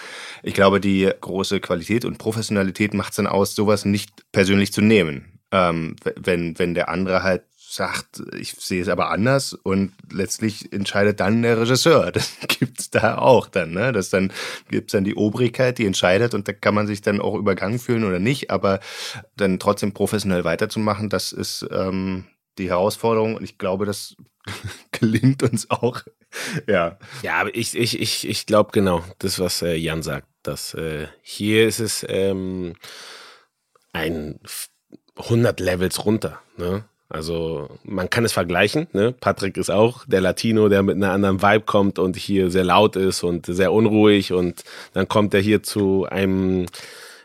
[0.42, 4.82] ich glaube, die große Qualität und Professionalität macht es dann aus, sowas nicht persönlich zu
[4.82, 5.40] nehmen.
[5.50, 11.20] Ähm, wenn, wenn der andere halt sagt, ich sehe es aber anders und letztlich entscheidet
[11.20, 12.10] dann der Regisseur.
[12.20, 13.92] Das gibt es da auch dann, ne?
[13.92, 14.32] Das dann
[14.68, 18.04] gibt's dann die Obrigkeit, die entscheidet und da kann man sich dann auch übergangen fühlen
[18.04, 18.80] oder nicht, aber
[19.36, 22.24] dann trotzdem professionell weiterzumachen, das ist ähm,
[22.58, 24.16] die Herausforderung und ich glaube, das
[24.90, 26.02] gelingt uns auch.
[26.66, 26.98] ja.
[27.22, 31.06] Ja, aber ich, ich, ich, ich glaube genau, das, was äh, Jan sagt, dass äh,
[31.22, 32.74] hier ist es ähm,
[33.92, 34.40] ein
[35.16, 36.40] 100 Levels runter.
[36.56, 36.84] Ne?
[37.10, 38.86] Also man kann es vergleichen.
[38.92, 39.12] Ne?
[39.12, 42.94] Patrick ist auch der Latino, der mit einer anderen Vibe kommt und hier sehr laut
[42.94, 44.32] ist und sehr unruhig.
[44.32, 46.66] Und dann kommt er hier zu einem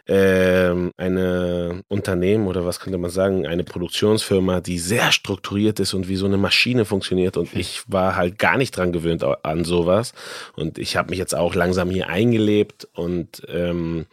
[0.07, 6.07] äh, eine Unternehmen oder was könnte man sagen, eine Produktionsfirma, die sehr strukturiert ist und
[6.07, 7.37] wie so eine Maschine funktioniert.
[7.37, 10.13] Und ich war halt gar nicht dran gewöhnt an sowas.
[10.55, 14.07] Und ich habe mich jetzt auch langsam hier eingelebt und ähm,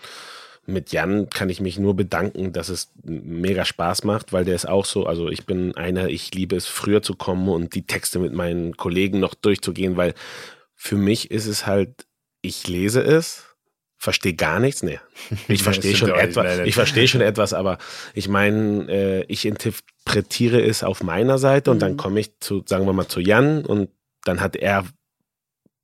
[0.65, 4.69] mit Jan kann ich mich nur bedanken, dass es mega Spaß macht, weil der ist
[4.69, 8.19] auch so, also ich bin einer, ich liebe es früher zu kommen und die Texte
[8.19, 10.15] mit meinen Kollegen noch durchzugehen, weil
[10.75, 12.07] für mich ist es halt,
[12.43, 13.45] ich lese es,
[13.99, 15.01] verstehe gar nichts, nee.
[15.49, 17.79] Ich verstehe schon etwas, ich verstehe schon etwas, aber
[18.15, 21.81] ich meine, äh, ich interpretiere es auf meiner Seite und mhm.
[21.81, 23.91] dann komme ich zu, sagen wir mal, zu Jan und
[24.25, 24.85] dann hat er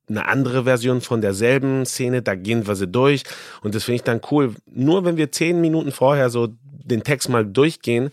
[0.09, 3.23] eine andere Version von derselben Szene, da gehen wir sie durch
[3.61, 4.55] und das finde ich dann cool.
[4.71, 8.11] Nur wenn wir zehn Minuten vorher so den Text mal durchgehen,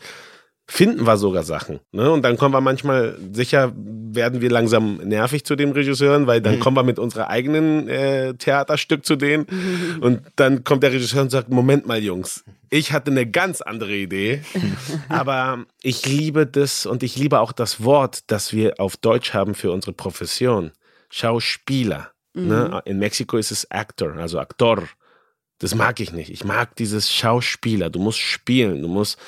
[0.69, 1.81] finden wir sogar Sachen.
[1.93, 2.11] Ne?
[2.11, 6.57] Und dann kommen wir manchmal, sicher werden wir langsam nervig zu den Regisseuren, weil dann
[6.57, 6.61] mhm.
[6.61, 9.47] kommen wir mit unserer eigenen äh, Theaterstück zu denen.
[10.01, 13.95] Und dann kommt der Regisseur und sagt, Moment mal, Jungs, ich hatte eine ganz andere
[13.95, 14.43] Idee.
[15.09, 19.55] aber ich liebe das und ich liebe auch das Wort, das wir auf Deutsch haben
[19.55, 20.73] für unsere Profession.
[21.11, 22.13] Schauspieler.
[22.35, 22.43] Ne?
[22.43, 22.49] Mhm.
[22.49, 22.83] Ne?
[22.85, 24.89] In Mexiko ist es Actor, also Aktor.
[25.59, 26.31] Das mag ich nicht.
[26.31, 27.89] Ich mag dieses Schauspieler.
[27.89, 28.83] Du musst spielen.
[28.83, 29.19] Du musst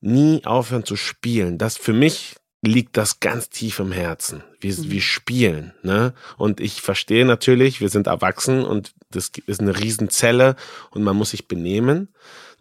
[0.00, 1.58] nie aufhören zu spielen.
[1.58, 4.42] Das für mich liegt das ganz tief im Herzen.
[4.60, 4.90] Wir, mhm.
[4.90, 6.14] wir spielen, ne?
[6.36, 10.56] Und ich verstehe natürlich, wir sind erwachsen und das ist eine Riesenzelle
[10.90, 12.08] und man muss sich benehmen,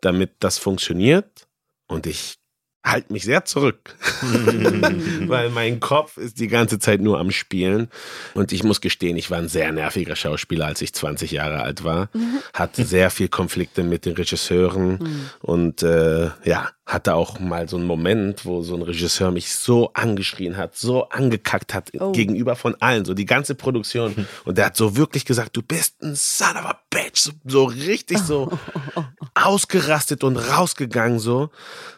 [0.01, 1.47] damit das funktioniert.
[1.87, 2.37] Und ich
[2.83, 3.95] halte mich sehr zurück,
[5.27, 7.89] weil mein Kopf ist die ganze Zeit nur am Spielen.
[8.33, 11.83] Und ich muss gestehen, ich war ein sehr nerviger Schauspieler, als ich 20 Jahre alt
[11.83, 12.09] war.
[12.53, 17.85] Hatte sehr viel Konflikte mit den Regisseuren und äh, ja, hatte auch mal so einen
[17.85, 22.13] Moment, wo so ein Regisseur mich so angeschrien hat, so angekackt hat oh.
[22.13, 24.25] gegenüber von allen, so die ganze Produktion.
[24.45, 27.65] Und der hat so wirklich gesagt, du bist ein son of a bitch, so, so
[27.65, 28.57] richtig so
[29.35, 31.49] ausgerastet und rausgegangen so.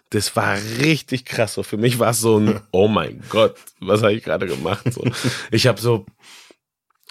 [0.09, 1.53] Das war richtig krass.
[1.53, 4.91] So für mich war es so ein, oh mein Gott, was habe ich gerade gemacht?
[4.91, 5.03] So.
[5.51, 6.07] Ich habe so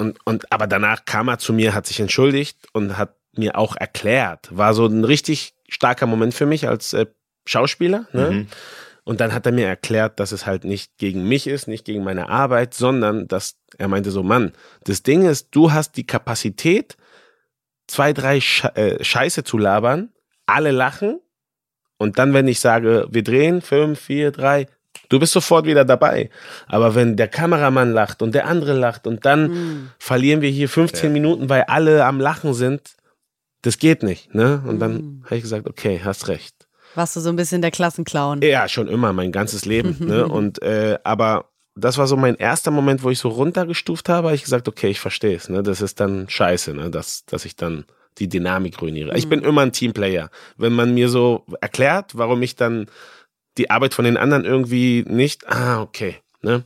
[0.00, 3.76] und, und aber danach kam er zu mir, hat sich entschuldigt und hat mir auch
[3.76, 4.48] erklärt.
[4.50, 7.06] War so ein richtig starker Moment für mich als äh,
[7.48, 8.06] Schauspieler.
[8.12, 8.30] Ne?
[8.30, 8.46] Mhm.
[9.04, 12.04] Und dann hat er mir erklärt, dass es halt nicht gegen mich ist, nicht gegen
[12.04, 14.52] meine Arbeit, sondern dass er meinte so, Mann,
[14.84, 16.96] das Ding ist, du hast die Kapazität,
[17.86, 20.10] zwei, drei Sche äh, Scheiße zu labern,
[20.44, 21.20] alle lachen
[21.96, 24.66] und dann, wenn ich sage, wir drehen, fünf, vier, drei,
[25.08, 26.28] du bist sofort wieder dabei.
[26.66, 29.90] Aber wenn der Kameramann lacht und der andere lacht und dann mhm.
[29.98, 31.12] verlieren wir hier 15 ja.
[31.12, 32.82] Minuten, weil alle am Lachen sind,
[33.62, 34.34] das geht nicht.
[34.34, 34.62] Ne?
[34.66, 35.22] Und dann mhm.
[35.24, 36.57] habe ich gesagt, okay, hast recht.
[36.98, 38.42] Warst du so ein bisschen der Klassenclown?
[38.42, 39.96] Ja, schon immer, mein ganzes Leben.
[40.00, 40.26] ne?
[40.28, 41.44] Und äh, aber
[41.76, 44.88] das war so mein erster Moment, wo ich so runtergestuft habe, habe ich gesagt, okay,
[44.88, 45.48] ich verstehe es.
[45.48, 45.62] Ne?
[45.62, 46.90] Das ist dann scheiße, ne?
[46.90, 47.84] dass, dass ich dann
[48.18, 49.12] die Dynamik ruiniere.
[49.12, 49.16] Mhm.
[49.16, 50.28] Ich bin immer ein Teamplayer.
[50.56, 52.86] Wenn man mir so erklärt, warum ich dann
[53.58, 56.16] die Arbeit von den anderen irgendwie nicht, ah, okay.
[56.42, 56.64] Ne?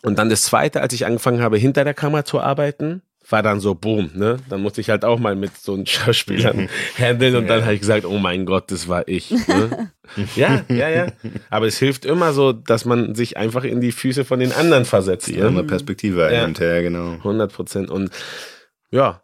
[0.00, 3.60] Und dann das zweite, als ich angefangen habe, hinter der Kamera zu arbeiten, war dann
[3.60, 4.38] so, boom, ne?
[4.48, 7.48] Dann musste ich halt auch mal mit so einem Schauspielern handeln und ja.
[7.48, 9.30] dann habe ich gesagt, oh mein Gott, das war ich.
[9.30, 9.90] Ne?
[10.36, 11.06] ja, ja, ja.
[11.50, 14.84] Aber es hilft immer so, dass man sich einfach in die Füße von den anderen
[14.84, 15.28] versetzt.
[15.28, 15.64] Ja, ne?
[15.64, 16.76] Perspektive einnimmt, ja.
[16.76, 17.12] ja, genau.
[17.12, 17.90] 100 Prozent.
[17.90, 18.10] Und
[18.90, 19.20] ja,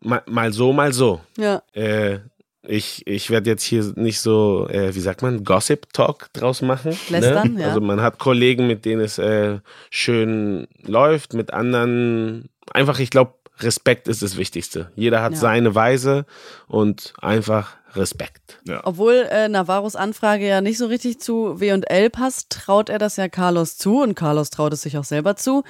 [0.00, 1.20] mal, mal so, mal so.
[1.36, 1.62] Ja.
[1.72, 2.18] Äh,
[2.62, 6.90] ich, ich werde jetzt hier nicht so, äh, wie sagt man, Gossip-Talk draus machen.
[7.08, 7.20] Ne?
[7.20, 7.62] Lästern, ne?
[7.62, 7.68] ja.
[7.68, 9.58] Also man hat Kollegen, mit denen es äh,
[9.90, 14.92] schön läuft, mit anderen einfach, ich glaube, Respekt ist das Wichtigste.
[14.94, 15.38] Jeder hat ja.
[15.38, 16.26] seine Weise
[16.66, 18.60] und einfach Respekt.
[18.66, 18.82] Ja.
[18.84, 23.28] Obwohl äh, Navarros Anfrage ja nicht so richtig zu W&L passt, traut er das ja
[23.28, 25.64] Carlos zu und Carlos traut es sich auch selber zu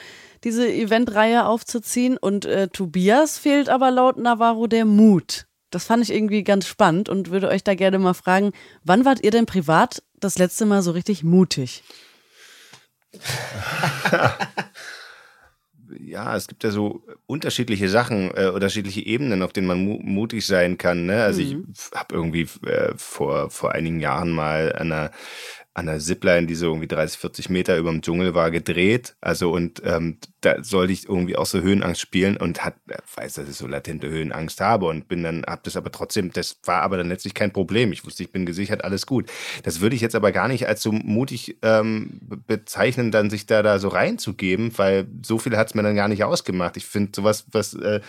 [0.45, 2.17] diese Eventreihe aufzuziehen.
[2.17, 5.47] Und äh, Tobias fehlt aber laut Navarro der Mut.
[5.71, 8.53] Das fand ich irgendwie ganz spannend und würde euch da gerne mal fragen,
[8.85, 11.83] wann wart ihr denn privat das letzte Mal so richtig mutig?
[16.01, 20.47] ja, es gibt ja so unterschiedliche Sachen, äh, unterschiedliche Ebenen, auf denen man mu mutig
[20.47, 21.07] sein kann.
[21.07, 21.23] Ne?
[21.23, 21.67] Also mhm.
[21.73, 25.11] ich habe irgendwie äh, vor, vor einigen Jahren mal an einer
[25.79, 29.15] an der Zipline, die so irgendwie 30, 40 Meter über dem Dschungel war, gedreht.
[29.21, 32.75] Also und ähm, da sollte ich irgendwie auch so Höhenangst spielen und hat,
[33.15, 36.59] weiß, dass ich so latente Höhenangst habe und bin dann, hab das aber trotzdem, das
[36.65, 37.93] war aber dann letztlich kein Problem.
[37.93, 39.31] Ich wusste, ich bin gesichert, alles gut.
[39.63, 43.63] Das würde ich jetzt aber gar nicht als so mutig ähm, bezeichnen, dann sich da
[43.63, 46.77] da so reinzugeben, weil so viel hat es mir dann gar nicht ausgemacht.
[46.77, 48.01] Ich finde sowas, was äh,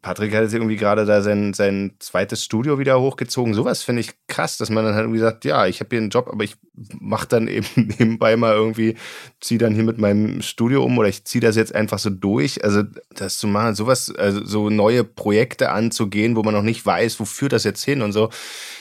[0.00, 3.52] Patrick hat jetzt irgendwie gerade da sein, sein zweites Studio wieder hochgezogen.
[3.52, 6.10] Sowas finde ich krass, dass man dann halt irgendwie sagt, ja, ich habe hier einen
[6.10, 6.56] Job, aber ich
[7.02, 7.66] mache dann eben
[7.98, 8.96] nebenbei mal irgendwie,
[9.40, 12.64] ziehe dann hier mit meinem Studio um oder ich ziehe das jetzt einfach so durch.
[12.64, 12.82] Also
[13.14, 17.24] das zu machen, sowas, also so neue Projekte anzugehen, wo man noch nicht weiß, wo
[17.24, 18.30] führt das jetzt hin und so.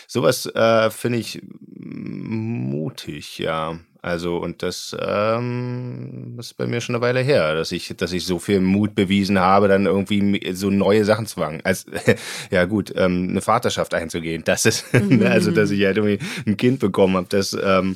[0.08, 1.42] Sowas äh, finde ich
[1.80, 3.80] mutig, ja.
[4.04, 8.26] Also, und das ähm, ist bei mir schon eine Weile her, dass ich, dass ich
[8.26, 11.62] so viel Mut bewiesen habe, dann irgendwie so neue Sachen zu wagen.
[11.64, 11.86] Als,
[12.50, 14.44] ja gut, ähm, eine Vaterschaft einzugehen.
[14.44, 15.22] Das ist, mhm.
[15.26, 17.28] also, dass ich halt irgendwie ein Kind bekommen habe.
[17.30, 17.96] Das, ähm,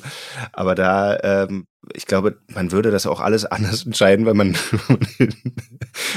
[0.52, 4.56] aber da, ähm, ich glaube, man würde das auch alles anders entscheiden, wenn man,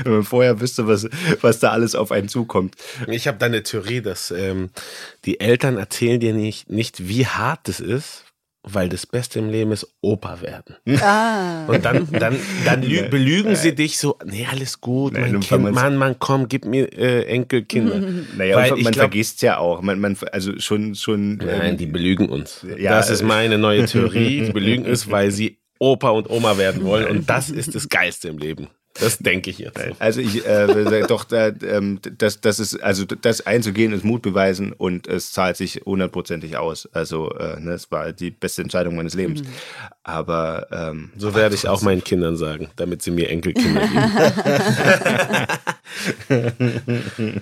[0.03, 1.09] wenn man vorher wüsste, was,
[1.41, 2.75] was da alles auf einen zukommt.
[3.07, 4.69] Ich habe da eine Theorie, dass ähm,
[5.25, 8.25] die Eltern erzählen dir nicht, nicht, wie hart es ist,
[8.63, 10.75] weil das Beste im Leben ist Opa werden.
[11.01, 11.65] Ah.
[11.67, 15.95] Und dann, dann, dann belügen sie dich so, nee, alles gut, Nein, mein Kind, Mann,
[15.95, 18.01] Mann, komm, gib mir äh, Enkelkinder.
[18.37, 21.37] Naja, weil man glaub, vergisst ja auch, man, man, also schon, schon.
[21.37, 22.65] Nein, ähm, die belügen uns.
[22.77, 24.41] Ja, das ist meine neue Theorie.
[24.45, 28.27] Die belügen es, weil sie Opa und Oma werden wollen und das ist das Geilste
[28.27, 28.67] im Leben.
[28.99, 29.79] Das denke ich jetzt.
[29.99, 34.73] Also ich äh, doch, da, ähm, das, das ist also das einzugehen ist Mut beweisen
[34.73, 36.87] und es zahlt sich hundertprozentig aus.
[36.91, 39.41] Also äh, ne, es war die beste Entscheidung meines Lebens.
[39.43, 39.47] Mhm.
[40.03, 44.11] Aber ähm, so werde ich auch meinen Kindern sagen, damit sie mir Enkelkinder geben.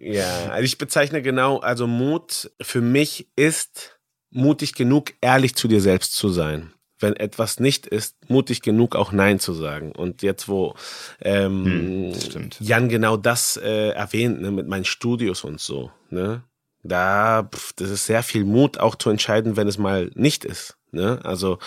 [0.00, 3.98] ja, also ich bezeichne genau, also Mut für mich ist
[4.30, 9.12] mutig genug, ehrlich zu dir selbst zu sein wenn etwas nicht ist, mutig genug auch
[9.12, 9.92] Nein zu sagen.
[9.92, 10.74] Und jetzt, wo
[11.20, 16.42] ähm, hm, Jan genau das äh, erwähnt, ne, mit meinen Studios und so, ne?
[16.82, 20.76] Da, pf, das ist sehr viel Mut, auch zu entscheiden, wenn es mal nicht ist.
[20.92, 21.18] Ne?
[21.24, 21.58] Also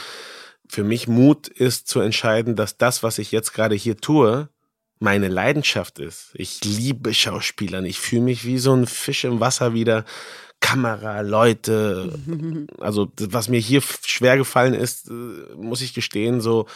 [0.69, 4.49] für mich Mut ist zu entscheiden, dass das, was ich jetzt gerade hier tue,
[4.99, 6.31] meine Leidenschaft ist.
[6.33, 7.85] Ich liebe Schauspielern.
[7.85, 10.05] Ich fühle mich wie so ein Fisch im Wasser wieder
[10.59, 12.13] Kamera, Leute.
[12.79, 16.67] Also was mir hier schwer gefallen ist, äh, muss ich gestehen, so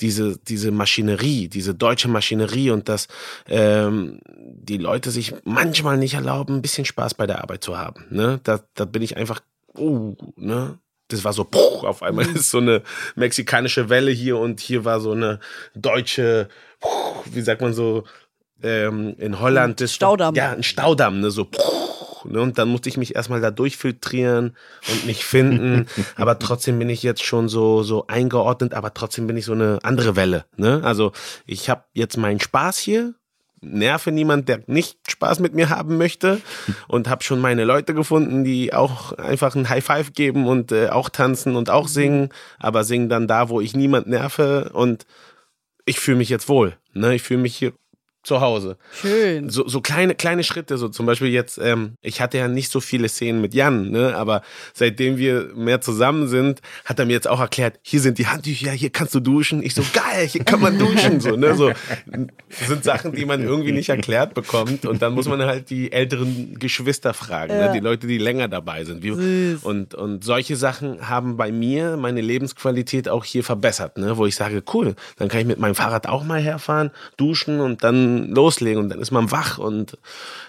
[0.00, 3.08] diese, diese Maschinerie, diese deutsche Maschinerie und dass
[3.48, 8.06] ähm, die Leute sich manchmal nicht erlauben, ein bisschen Spaß bei der Arbeit zu haben.
[8.10, 8.40] Ne?
[8.44, 9.40] Da, da bin ich einfach,
[9.74, 10.78] oh, ne?
[11.08, 12.36] Das war so, puh, auf einmal mhm.
[12.36, 12.82] ist so eine
[13.16, 15.40] mexikanische Welle hier und hier war so eine
[15.74, 16.88] deutsche, puh,
[17.32, 18.04] wie sagt man so,
[18.62, 19.82] ähm, in Holland.
[19.84, 20.34] Staudamm.
[20.34, 21.30] Ja, ein Staudamm, ne?
[21.30, 21.79] So, puh,
[22.24, 22.40] Ne?
[22.40, 24.56] Und dann musste ich mich erstmal da durchfiltrieren
[24.90, 25.86] und mich finden.
[26.16, 29.78] aber trotzdem bin ich jetzt schon so, so eingeordnet, aber trotzdem bin ich so eine
[29.82, 30.44] andere Welle.
[30.56, 30.80] Ne?
[30.84, 31.12] Also
[31.46, 33.14] ich habe jetzt meinen Spaß hier,
[33.60, 36.40] nerve niemand, der nicht Spaß mit mir haben möchte
[36.88, 40.88] und habe schon meine Leute gefunden, die auch einfach ein High Five geben und äh,
[40.88, 45.06] auch tanzen und auch singen, aber singen dann da, wo ich niemand nerve und
[45.84, 46.76] ich fühle mich jetzt wohl.
[46.92, 47.14] Ne?
[47.14, 47.72] Ich fühle mich hier
[48.22, 48.76] zu Hause.
[48.92, 49.48] Schön.
[49.48, 52.80] So, so kleine, kleine Schritte, so zum Beispiel jetzt, ähm, ich hatte ja nicht so
[52.80, 54.42] viele Szenen mit Jan, ne, aber
[54.74, 58.72] seitdem wir mehr zusammen sind, hat er mir jetzt auch erklärt, hier sind die Handtücher,
[58.72, 59.62] hier kannst du duschen.
[59.62, 61.72] Ich so, geil, hier kann man duschen, so, ne, so.
[62.08, 65.90] Das sind Sachen, die man irgendwie nicht erklärt bekommt und dann muss man halt die
[65.90, 67.66] älteren Geschwister fragen, ne, ja.
[67.68, 69.02] ne, die Leute, die länger dabei sind.
[69.02, 74.26] Wie, und, und solche Sachen haben bei mir meine Lebensqualität auch hier verbessert, ne, wo
[74.26, 78.09] ich sage, cool, dann kann ich mit meinem Fahrrad auch mal herfahren, duschen und dann
[78.18, 79.98] loslegen und dann ist man wach und,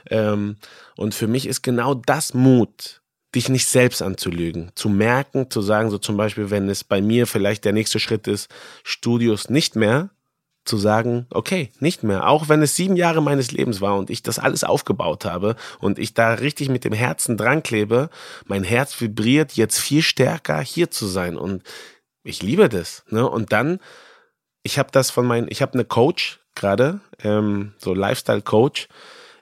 [0.10, 0.58] ähm,
[0.96, 3.02] und für mich ist genau das Mut,
[3.34, 7.28] dich nicht selbst anzulügen, zu merken, zu sagen, so zum Beispiel, wenn es bei mir
[7.28, 8.50] vielleicht der nächste Schritt ist,
[8.84, 10.10] Studios nicht mehr,
[10.64, 12.28] zu sagen, okay, nicht mehr.
[12.28, 15.98] Auch wenn es sieben Jahre meines Lebens war und ich das alles aufgebaut habe und
[15.98, 18.10] ich da richtig mit dem Herzen dran klebe,
[18.46, 21.64] mein Herz vibriert jetzt viel stärker hier zu sein und
[22.24, 23.04] ich liebe das.
[23.10, 23.28] Ne?
[23.28, 23.80] Und dann,
[24.62, 28.88] ich habe das von meinen, ich habe eine Coach, gerade, ähm, so Lifestyle-Coach.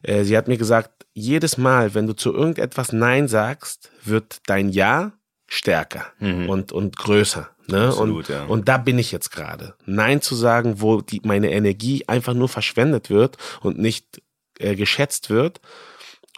[0.04, 4.70] Äh, sie hat mir gesagt, jedes Mal, wenn du zu irgendetwas Nein sagst, wird dein
[4.70, 5.12] Ja
[5.48, 6.50] stärker mhm.
[6.50, 7.50] und, und größer.
[7.68, 7.88] Ne?
[7.88, 8.44] Absolut, und, ja.
[8.46, 9.76] und da bin ich jetzt gerade.
[9.86, 14.22] Nein zu sagen, wo die, meine Energie einfach nur verschwendet wird und nicht
[14.60, 15.60] äh, geschätzt wird.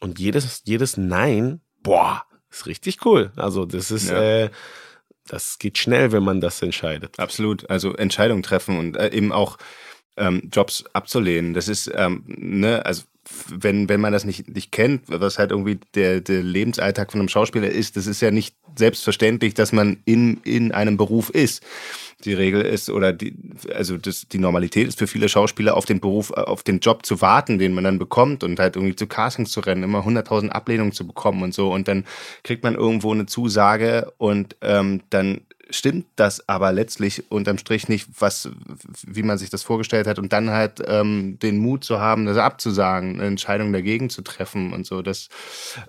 [0.01, 3.31] Und jedes, jedes Nein, boah, ist richtig cool.
[3.35, 4.21] Also das ist, ja.
[4.21, 4.49] äh,
[5.27, 7.19] das geht schnell, wenn man das entscheidet.
[7.19, 7.69] Absolut.
[7.69, 9.57] Also Entscheidungen treffen und äh, eben auch
[10.17, 11.53] ähm, Jobs abzulehnen.
[11.53, 13.03] Das ist, ähm, ne, also
[13.49, 17.29] wenn, wenn man das nicht, nicht kennt, was halt irgendwie der, der Lebensalltag von einem
[17.29, 21.63] Schauspieler ist, das ist ja nicht selbstverständlich, dass man in, in einem Beruf ist.
[22.25, 23.35] Die Regel ist, oder die,
[23.73, 27.21] also das, die Normalität ist für viele Schauspieler auf den Beruf, auf den Job zu
[27.21, 30.91] warten, den man dann bekommt und halt irgendwie zu Castings zu rennen, immer 100.000 Ablehnungen
[30.91, 31.71] zu bekommen und so.
[31.71, 32.05] Und dann
[32.43, 35.41] kriegt man irgendwo eine Zusage und ähm, dann
[35.71, 38.49] stimmt das aber letztlich unterm Strich nicht, was,
[39.05, 42.37] wie man sich das vorgestellt hat und dann halt ähm, den Mut zu haben, das
[42.37, 45.01] abzusagen, eine Entscheidung dagegen zu treffen und so.
[45.01, 45.29] Das,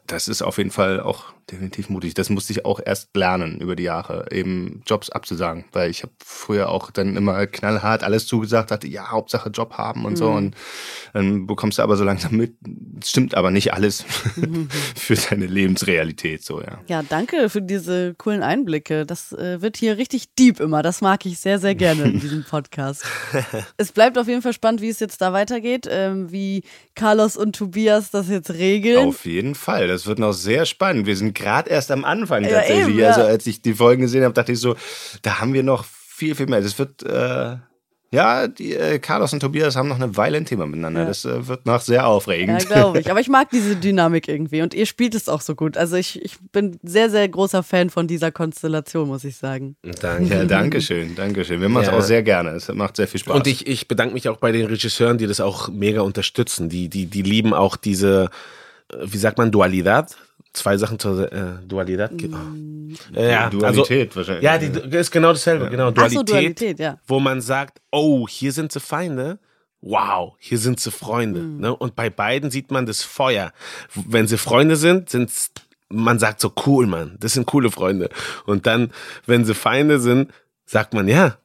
[0.07, 2.14] das ist auf jeden Fall auch definitiv mutig.
[2.14, 6.12] Das musste ich auch erst lernen über die Jahre, eben Jobs abzusagen, weil ich habe
[6.24, 10.16] früher auch dann immer knallhart alles zugesagt, hatte, ja, Hauptsache Job haben und mhm.
[10.16, 10.30] so.
[10.30, 10.55] Und
[11.12, 12.55] dann bekommst du aber so langsam mit,
[13.05, 14.05] stimmt aber nicht alles
[14.97, 16.80] für deine Lebensrealität, so, ja.
[16.88, 19.07] Ja, danke für diese coolen Einblicke.
[19.07, 20.82] Das äh, wird hier richtig deep immer.
[20.82, 23.05] Das mag ich sehr, sehr gerne in diesem Podcast.
[23.76, 26.62] es bleibt auf jeden Fall spannend, wie es jetzt da weitergeht, ähm, wie
[26.95, 29.09] Carlos und Tobias das jetzt regeln.
[29.09, 29.88] Auf jeden Fall.
[29.88, 31.07] Das wird noch sehr spannend.
[31.07, 32.78] Wir sind gerade erst am Anfang tatsächlich.
[32.78, 33.09] Ja, eben, ja.
[33.09, 34.76] Also als ich die Folgen gesehen habe, dachte ich so,
[35.22, 36.61] da haben wir noch viel, viel mehr.
[36.61, 37.57] Das wird äh,
[38.12, 41.01] ja, die, äh, Carlos und Tobias haben noch eine Weile ein Thema miteinander.
[41.01, 41.07] Ja.
[41.07, 42.62] Das äh, wird noch sehr aufregend.
[42.62, 43.11] Ja, glaube ich.
[43.11, 45.78] Aber ich mag diese Dynamik irgendwie und ihr spielt es auch so gut.
[45.78, 49.76] Also ich, ich bin sehr, sehr großer Fan von dieser Konstellation, muss ich sagen.
[50.03, 50.34] Danke.
[50.34, 51.62] Ja, danke schön, danke schön.
[51.62, 51.97] Wir machen es ja.
[51.97, 52.51] auch sehr gerne.
[52.51, 53.34] Es macht sehr viel Spaß.
[53.34, 56.68] Und ich, ich bedanke mich auch bei den Regisseuren, die das auch mega unterstützen.
[56.68, 58.28] Die, die, die lieben auch diese,
[58.93, 60.16] äh, wie sagt man, Dualität
[60.53, 62.20] zwei Sachen zur äh, Dualität.
[62.20, 62.94] Mm.
[63.14, 64.44] Äh, ja, Dualität also, wahrscheinlich.
[64.44, 65.70] Ja, die ist genau dasselbe, ja.
[65.70, 65.90] genau.
[65.90, 66.98] Dualität, so, Dualität ja.
[67.07, 69.38] wo man sagt, oh, hier sind sie Feinde.
[69.80, 71.40] Wow, hier sind sie Freunde.
[71.40, 71.61] Mhm.
[71.61, 71.74] Ne?
[71.74, 73.53] Und bei beiden sieht man das Feuer.
[73.94, 75.30] Wenn sie Freunde sind, sind
[75.88, 78.09] man sagt so cool, Mann, das sind coole Freunde.
[78.46, 78.92] Und dann,
[79.26, 80.32] wenn sie Feinde sind,
[80.64, 81.36] sagt man ja,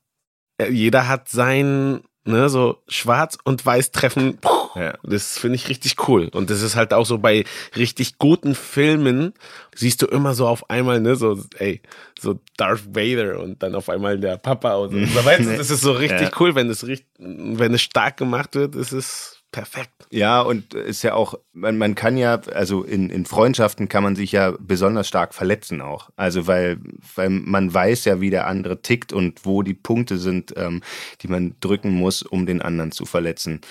[0.70, 4.40] jeder hat sein, ne, so schwarz und weiß treffen.
[4.78, 4.94] Ja.
[5.04, 6.30] Das finde ich richtig cool.
[6.34, 9.34] Und das ist halt auch so bei richtig guten Filmen,
[9.76, 11.82] siehst du immer so auf einmal, ne, so, ey,
[12.20, 14.98] so Darth Vader und dann auf einmal der Papa und so.
[15.26, 16.32] Weißt du, das ist so richtig ja.
[16.40, 16.86] cool, wenn es
[17.18, 20.08] wenn es stark gemacht wird, ist es perfekt.
[20.10, 24.16] Ja, und ist ja auch, man, man kann ja, also in, in Freundschaften kann man
[24.16, 26.10] sich ja besonders stark verletzen auch.
[26.16, 26.80] Also weil,
[27.16, 30.82] weil man weiß ja, wie der andere tickt und wo die Punkte sind, ähm,
[31.22, 33.62] die man drücken muss, um den anderen zu verletzen.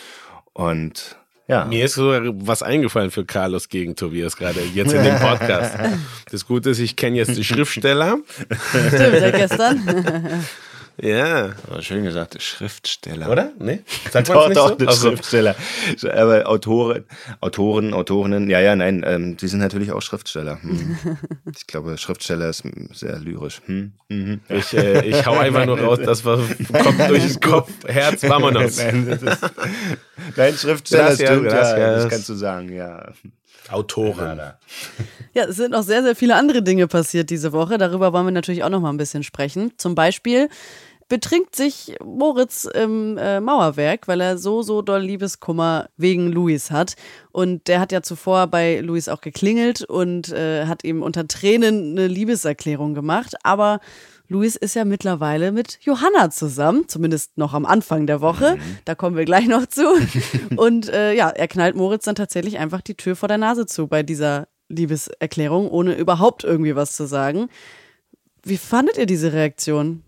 [0.56, 1.16] Und
[1.48, 1.66] ja.
[1.66, 5.74] Mir ist so was eingefallen für Carlos gegen Tobias gerade jetzt in dem Podcast.
[6.30, 8.18] Das Gute ist, ich kenne jetzt die Schriftsteller.
[8.88, 10.44] Stimmt, ja gestern.
[10.98, 11.50] Ja.
[11.68, 13.30] Aber schön gesagt, Schriftsteller.
[13.30, 13.52] Oder?
[13.58, 13.80] Nee?
[14.10, 15.08] Sagt man doch, nicht so?
[15.10, 15.54] Schriftsteller.
[16.12, 17.04] Aber Autoren,
[17.40, 20.62] Autoren, Autorinnen, ja, ja, nein, ähm, die sind natürlich auch Schriftsteller.
[20.62, 20.98] Hm.
[21.56, 23.60] Ich glaube, Schriftsteller ist sehr lyrisch.
[23.66, 23.92] Hm.
[24.08, 24.40] Mhm.
[24.48, 26.40] Ich, äh, ich hau einfach nur raus, das was
[26.72, 28.76] kommt durch den Kopf, Herz, vamonos.
[28.78, 29.24] nein, ist,
[30.36, 31.78] nein, Schriftsteller gracias, stimmt, gracias.
[31.78, 33.12] ja, das kannst du sagen, ja.
[33.70, 34.40] Autoren.
[35.34, 37.78] Ja, es sind noch sehr, sehr viele andere Dinge passiert diese Woche.
[37.78, 39.72] Darüber wollen wir natürlich auch noch mal ein bisschen sprechen.
[39.76, 40.48] Zum Beispiel
[41.08, 46.96] betrinkt sich Moritz im äh, Mauerwerk, weil er so, so doll Liebeskummer wegen Luis hat.
[47.30, 51.92] Und der hat ja zuvor bei Luis auch geklingelt und äh, hat ihm unter Tränen
[51.92, 53.34] eine Liebeserklärung gemacht.
[53.44, 53.80] Aber
[54.28, 58.56] Luis ist ja mittlerweile mit Johanna zusammen, zumindest noch am Anfang der Woche.
[58.56, 58.78] Mhm.
[58.84, 59.86] Da kommen wir gleich noch zu.
[60.56, 63.86] Und äh, ja, er knallt Moritz dann tatsächlich einfach die Tür vor der Nase zu
[63.86, 67.48] bei dieser Liebeserklärung, ohne überhaupt irgendwie was zu sagen.
[68.42, 70.02] Wie fandet ihr diese Reaktion?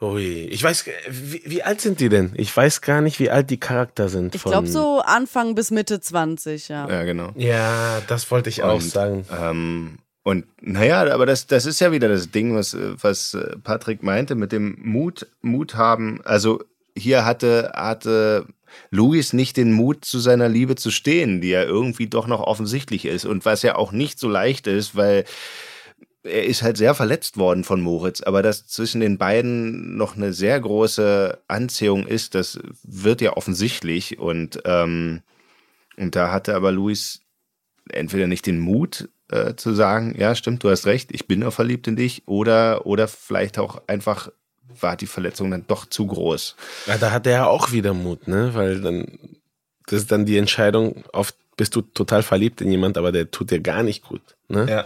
[0.00, 2.32] Ui, ich weiß, wie, wie, alt sind die denn?
[2.36, 4.34] Ich weiß gar nicht, wie alt die Charakter sind.
[4.34, 6.86] Ich glaube so Anfang bis Mitte 20, ja.
[6.88, 7.30] Ja, genau.
[7.34, 9.24] Ja, das wollte ich Und, auch sagen.
[9.30, 14.34] Ähm, und naja, aber das, das ist ja wieder das Ding, was, was Patrick meinte,
[14.34, 16.20] mit dem Mut, Mut haben.
[16.24, 16.62] Also
[16.94, 18.46] hier hatte, hatte
[18.90, 23.06] Louis nicht den Mut, zu seiner Liebe zu stehen, die ja irgendwie doch noch offensichtlich
[23.06, 23.24] ist.
[23.24, 25.24] Und was ja auch nicht so leicht ist, weil
[26.26, 30.32] er ist halt sehr verletzt worden von Moritz, aber dass zwischen den beiden noch eine
[30.32, 35.22] sehr große Anziehung ist, das wird ja offensichtlich und, ähm,
[35.96, 37.20] und da hatte aber Luis
[37.90, 41.52] entweder nicht den Mut äh, zu sagen, ja stimmt, du hast recht, ich bin auch
[41.52, 44.30] verliebt in dich oder, oder vielleicht auch einfach
[44.80, 46.56] war die Verletzung dann doch zu groß.
[46.86, 49.06] Ja, da hat er ja auch wieder Mut, ne, weil dann,
[49.86, 53.50] das ist dann die Entscheidung, oft bist du total verliebt in jemand, aber der tut
[53.50, 54.66] dir gar nicht gut, ne?
[54.68, 54.84] Ja.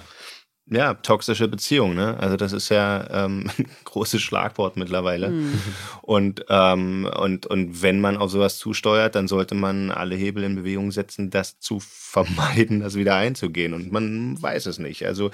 [0.71, 2.17] Ja, toxische Beziehung, ne?
[2.21, 5.31] Also das ist ja ähm, ein großes Schlagwort mittlerweile.
[5.31, 5.61] Mhm.
[6.03, 10.55] Und, ähm, und, und wenn man auf sowas zusteuert, dann sollte man alle Hebel in
[10.55, 13.75] Bewegung setzen, das zu vermeiden, das wieder einzugehen.
[13.75, 15.05] Und man weiß es nicht.
[15.07, 15.33] Also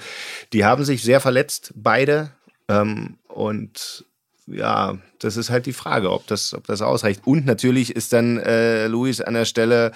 [0.53, 2.31] die haben sich sehr verletzt, beide.
[2.67, 4.05] Ähm, und
[4.47, 7.21] ja, das ist halt die Frage, ob das, ob das ausreicht.
[7.25, 9.91] Und natürlich ist dann äh, Luis an der Stelle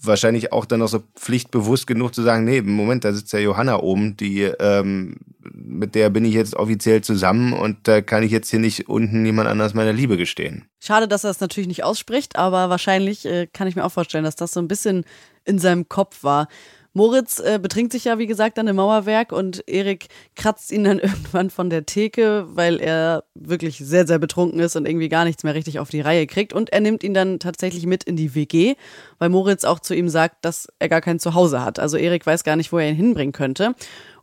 [0.00, 3.80] wahrscheinlich auch dann noch so pflichtbewusst genug zu sagen, nee, Moment, da sitzt ja Johanna
[3.80, 5.16] oben, die ähm,
[5.54, 9.22] mit der bin ich jetzt offiziell zusammen und da kann ich jetzt hier nicht unten
[9.22, 10.68] niemand anders meiner Liebe gestehen.
[10.80, 14.24] Schade, dass er es natürlich nicht ausspricht, aber wahrscheinlich äh, kann ich mir auch vorstellen,
[14.24, 15.04] dass das so ein bisschen
[15.44, 16.48] in seinem Kopf war.
[16.92, 20.98] Moritz äh, betrinkt sich ja, wie gesagt, dann im Mauerwerk und Erik kratzt ihn dann
[20.98, 25.44] irgendwann von der Theke, weil er wirklich sehr, sehr betrunken ist und irgendwie gar nichts
[25.44, 26.52] mehr richtig auf die Reihe kriegt.
[26.52, 28.74] Und er nimmt ihn dann tatsächlich mit in die WG,
[29.18, 31.78] weil Moritz auch zu ihm sagt, dass er gar kein Zuhause hat.
[31.78, 33.74] Also Erik weiß gar nicht, wo er ihn hinbringen könnte.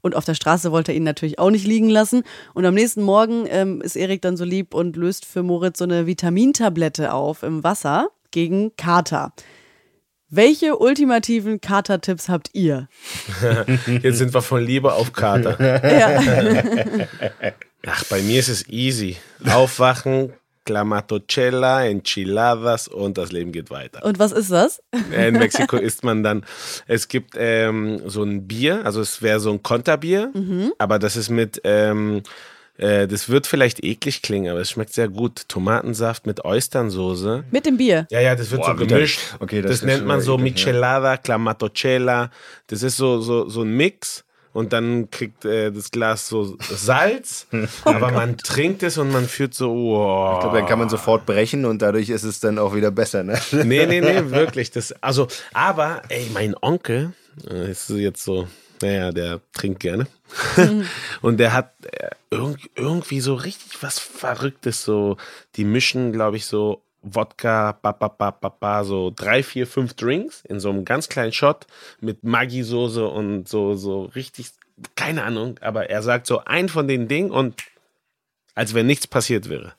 [0.01, 2.23] Und auf der Straße wollte er ihn natürlich auch nicht liegen lassen.
[2.53, 5.85] Und am nächsten Morgen ähm, ist Erik dann so lieb und löst für Moritz so
[5.85, 9.33] eine Vitamintablette auf im Wasser gegen Kater.
[10.29, 12.87] Welche ultimativen Kater-Tipps habt ihr?
[14.01, 15.55] Jetzt sind wir von Liebe auf Kater.
[15.85, 16.19] Ja.
[17.87, 19.17] Ach, bei mir ist es easy.
[19.47, 20.33] Aufwachen,
[20.65, 24.03] Clamatocella, Enchiladas und das Leben geht weiter.
[24.03, 24.81] Und was ist das?
[25.15, 26.43] In Mexiko isst man dann,
[26.87, 30.31] es gibt ähm, so ein Bier, also es wäre so ein Konterbier,
[30.79, 32.23] aber das ist mit, ähm,
[32.77, 35.47] äh, das wird vielleicht eklig klingen, aber es schmeckt sehr gut.
[35.47, 37.45] Tomatensaft mit Oysternsoße.
[37.51, 38.07] Mit dem Bier.
[38.11, 39.19] Ja, ja, das wird Boah, so gemischt.
[39.39, 40.71] Okay, das das, nennt man so eklig, ja.
[40.71, 42.31] Michelada, Clamatocella.
[42.67, 44.23] Das ist so, so, so ein Mix.
[44.51, 47.45] Und dann kriegt äh, das Glas so Salz,
[47.83, 50.35] aber man trinkt es und man fühlt so, wow.
[50.35, 53.23] Ich glaube, dann kann man sofort brechen und dadurch ist es dann auch wieder besser.
[53.23, 53.37] Ne?
[53.51, 54.71] Nee, nee, nee, wirklich.
[54.71, 57.11] Das, also, aber, ey, mein Onkel,
[57.49, 58.47] äh, ist jetzt so,
[58.81, 60.07] naja, der trinkt gerne.
[61.21, 65.17] und der hat äh, irg irgendwie so richtig was Verrücktes, so,
[65.55, 69.93] die mischen, glaube ich, so Wodka, ba, ba, ba, ba, ba, so drei, vier, fünf
[69.93, 71.67] Drinks in so einem ganz kleinen Shot
[72.01, 74.49] mit Maggi-Soße und so, so richtig,
[74.95, 77.61] keine Ahnung, aber er sagt so ein von den Dingen und
[78.55, 79.73] als wenn nichts passiert wäre.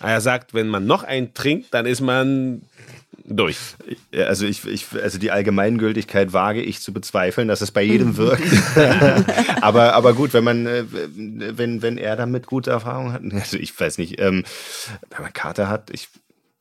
[0.00, 2.62] Er sagt, wenn man noch einen trinkt, dann ist man
[3.24, 3.58] durch.
[4.12, 8.42] Also, ich, ich, also die Allgemeingültigkeit wage ich zu bezweifeln, dass es bei jedem wirkt.
[9.60, 13.78] aber, aber gut, wenn man, äh, wenn, wenn er damit gute Erfahrungen hat, also ich
[13.78, 14.44] weiß nicht, ähm,
[15.10, 16.08] wenn man Kater hat, ich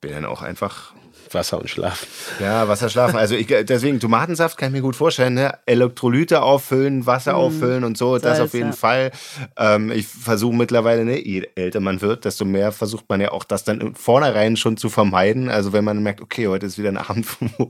[0.02, 0.94] bin dann auch einfach
[1.34, 2.06] Wasser und Schlaf.
[2.40, 3.18] Ja, Wasserschlafen.
[3.18, 5.34] Also ich, deswegen Tomatensaft kann ich mir gut vorstellen.
[5.34, 5.54] Ne?
[5.66, 8.76] Elektrolyte auffüllen, Wasser auffüllen und so, das Salz, auf jeden ja.
[8.76, 9.12] Fall.
[9.58, 13.44] Ähm, ich versuche mittlerweile, ne, je älter man wird, desto mehr versucht man ja auch
[13.44, 15.50] das dann im vornherein schon zu vermeiden.
[15.50, 17.28] Also wenn man merkt, okay, heute ist wieder ein Abend,
[17.58, 17.70] wo,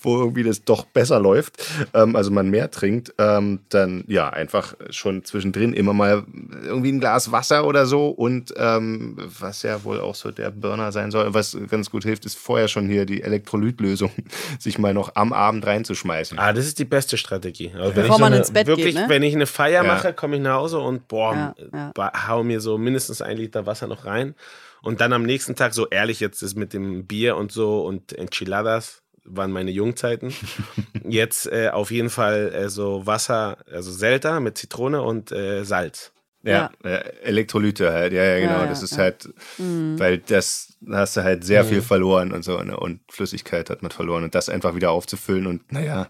[0.00, 4.74] wo irgendwie das doch besser läuft, ähm, also man mehr trinkt, ähm, dann ja, einfach
[4.90, 6.24] schon zwischendrin immer mal
[6.64, 10.92] irgendwie ein Glas Wasser oder so und ähm, was ja wohl auch so der Burner
[10.92, 14.10] sein soll, was ganz gut hilft, ist vorher schon hier die Elektrolytlösung,
[14.58, 16.38] sich mal noch am Abend reinzuschmeißen.
[16.38, 17.72] Ah, das ist die beste Strategie.
[17.76, 19.04] Also Bevor man eine, ins Bett wirklich, geht, ne?
[19.08, 19.94] wenn ich eine Feier Ja.
[19.94, 22.28] mache, komme ich nach Hause und boah, Ja, ja.
[22.28, 24.34] hau mir so mindestens ein Liter Wasser noch rein.
[24.82, 28.12] Und dann am nächsten Tag, so ehrlich jetzt ist mit dem Bier und so und
[28.12, 30.34] Enchiladas waren meine Jungzeiten.
[31.08, 36.11] Jetzt äh, auf jeden Fall äh, so Wasser, also Selta mit Zitrone und äh, Salz.
[36.44, 38.52] Ja, äh, Elektrolyte halt, ja, ja, genau.
[38.58, 38.98] Ja, ja, das ist ja.
[38.98, 39.28] halt,
[39.58, 42.76] weil das da hast du halt sehr viel verloren und so, ne?
[42.76, 44.24] Und Flüssigkeit hat man verloren.
[44.24, 46.08] Und das einfach wieder aufzufüllen und naja,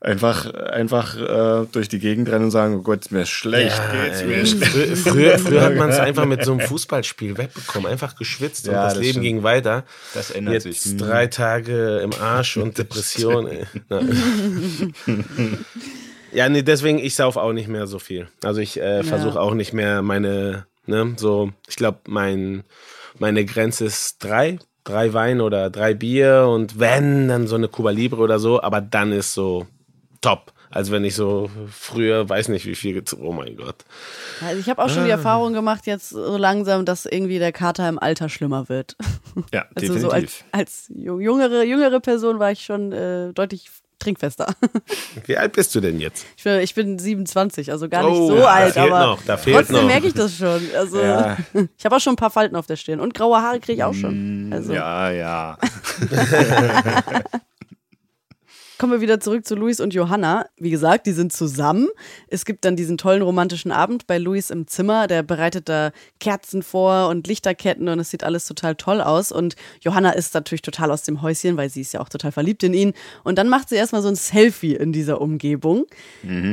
[0.00, 4.20] einfach, einfach äh, durch die Gegend rennen und sagen, oh Gott, mir ist schlecht, geht's
[4.20, 4.26] ey.
[4.26, 4.74] mir schlecht.
[4.74, 8.74] Frü- früher, früher hat man es einfach mit so einem Fußballspiel wegbekommen, einfach geschwitzt und
[8.74, 9.24] Ja, das, das Leben stimmt.
[9.24, 9.84] ging weiter.
[10.12, 10.96] Das ändert Jetzt sich.
[10.98, 13.48] Drei Tage im Arsch und Depression.
[16.34, 18.28] ja, nee, deswegen, ich sauf auch nicht mehr so viel.
[18.42, 22.64] Also ich äh, versuche auch nicht mehr meine, ne, so, ich glaube, mein,
[23.18, 27.90] meine Grenze ist drei, drei Wein oder drei Bier und wenn, dann so eine Cuba
[27.90, 29.66] Libre oder so, aber dann ist so
[30.20, 30.52] top.
[30.70, 33.76] Als wenn ich so früher, weiß nicht wie viel, oh mein Gott.
[34.44, 34.88] Also ich habe auch Ah.
[34.88, 38.96] schon die Erfahrung gemacht, jetzt so langsam, dass irgendwie der Kater im Alter schlimmer wird.
[39.52, 40.02] Ja, Also definitiv.
[40.02, 44.54] so als, als jüngere, jüngere Person war ich schon äh, deutlich trinkfester.
[45.26, 46.26] Wie alt bist du denn jetzt?
[46.36, 49.22] Ich bin, ich bin 27, also gar nicht Oh, so da alt, fehlt aber noch,
[49.24, 49.86] da fehlt trotzdem noch.
[49.86, 50.60] merke ich das schon.
[50.76, 51.36] Also Ja.
[51.78, 53.84] ich habe auch schon ein paar Falten auf der Stirn und graue Haare kriege ich
[53.84, 54.50] auch schon.
[54.52, 55.58] Also Ja, ja.
[58.78, 60.46] kommen wir wieder zurück zu Luis und Johanna.
[60.56, 61.88] Wie gesagt, die sind zusammen.
[62.28, 65.06] Es gibt dann diesen tollen romantischen Abend bei Luis im Zimmer.
[65.06, 69.32] Der bereitet da Kerzen vor und Lichterketten und es sieht alles total toll aus.
[69.32, 72.62] Und Johanna ist natürlich total aus dem Häuschen, weil sie ist ja auch total verliebt
[72.62, 72.92] in ihn.
[73.22, 75.86] Und dann macht sie erstmal so ein Selfie in dieser Umgebung.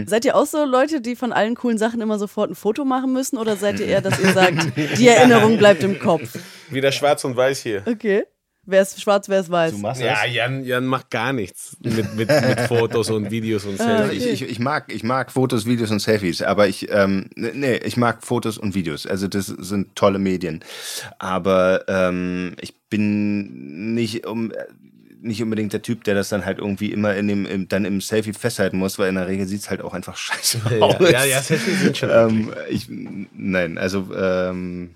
[0.06, 3.14] Seid ihr auch so Leute, die von allen coolen Sachen immer sofort ein Foto machen
[3.14, 3.38] müssen?
[3.38, 6.38] Oder seid ihr eher, dass ihr sagt, die Erinnerung bleibt im Kopf?
[6.70, 7.84] Wieder schwarz und weiß hier.
[7.86, 8.26] Okay.
[8.66, 9.72] Wer ist schwarz, wer ist weiß?
[9.72, 10.24] Du machst Ja.
[10.26, 14.24] Jan, Jan macht gar nichts mit, mit, mit Fotos und Videos und Selfies.
[14.24, 17.98] Ich, ich, ich, mag, ich mag Fotos, Videos und Selfies, aber ich, ähm, nee, ich
[17.98, 19.08] mag Fotos und Videos.
[19.08, 20.64] Also das sind tolle Medien.
[21.18, 24.52] Aber ähm, ich bin nicht um
[25.24, 28.02] nicht unbedingt der Typ, der das dann halt irgendwie immer in dem, im, dann im
[28.02, 30.96] Selfie festhalten muss, weil in der Regel sieht es halt auch einfach scheiße aus.
[31.00, 32.10] Ja, ja, ja, Selfies sind schon.
[32.12, 34.96] ähm, ich, nein, also ähm,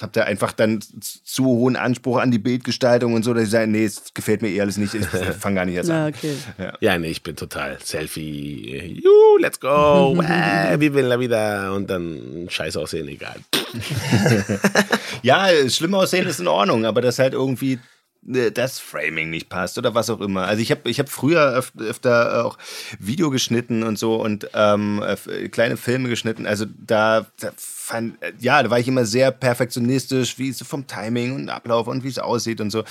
[0.00, 0.80] hab da einfach dann
[1.24, 4.48] zu hohen Anspruch an die Bildgestaltung und so, dass ich sage, nee, es gefällt mir
[4.48, 5.06] eh alles nicht, ich
[5.40, 6.12] fange gar nicht erst Ja, an.
[6.14, 6.34] okay.
[6.58, 6.72] Ja.
[6.80, 9.00] Ja, nee, ich bin total Selfie.
[9.02, 10.18] Juhu, let's go.
[10.22, 11.72] äh, vive la vida.
[11.72, 13.36] Und dann scheiß aussehen, egal.
[15.22, 17.78] Ja, schlimm aussehen ist in Ordnung, aber das halt irgendwie
[18.22, 20.46] das Framing nicht passt oder was auch immer.
[20.46, 22.58] Also ich habe ich hab früher öf öfter auch
[22.98, 26.46] Video geschnitten und so und ähm, äh, kleine Filme geschnitten.
[26.46, 31.34] Also da, da fand, ja, da war ich immer sehr perfektionistisch, wie es vom Timing
[31.34, 32.84] und Ablauf und wie es aussieht und so.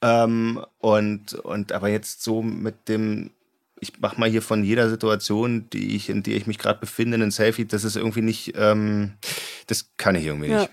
[0.00, 3.30] Ähm, und, und aber jetzt so mit dem
[3.80, 7.16] ich mache mal hier von jeder Situation, die ich, in der ich mich gerade befinde,
[7.16, 7.64] ein Selfie.
[7.64, 9.12] Das ist irgendwie nicht, ähm,
[9.68, 10.60] das kann ich irgendwie Ja.
[10.62, 10.70] nicht.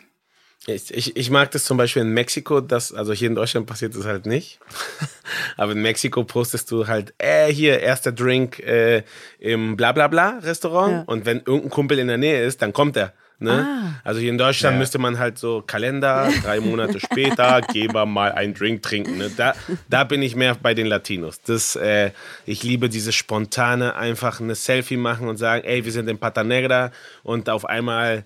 [0.68, 3.96] Ich, ich, ich mag das zum Beispiel in Mexiko, das, also hier in Deutschland passiert
[3.96, 4.60] das halt nicht.
[5.58, 9.04] Aber in Mexiko postest du halt, äh, hier, erster Drink äh,
[9.40, 10.92] im Blablabla-Restaurant.
[10.92, 11.04] Ja.
[11.06, 13.14] Und wenn irgendein Kumpel in der Nähe ist, dann kommt er.
[13.38, 13.52] Ne?
[13.52, 14.02] Ah.
[14.04, 14.80] Also hier in Deutschland Ja.
[14.80, 19.18] müsste man halt so Kalender, drei Monate später, Geber mal einen Drink trinken.
[19.18, 19.30] Ne?
[19.36, 19.54] Da,
[19.90, 21.42] da bin ich mehr bei den Latinos.
[21.42, 22.12] Das, äh,
[22.46, 26.44] ich liebe dieses spontane, einfach eine Selfie machen und sagen, ey, wir sind in Pata
[26.44, 26.92] Negra
[27.24, 28.24] und auf einmal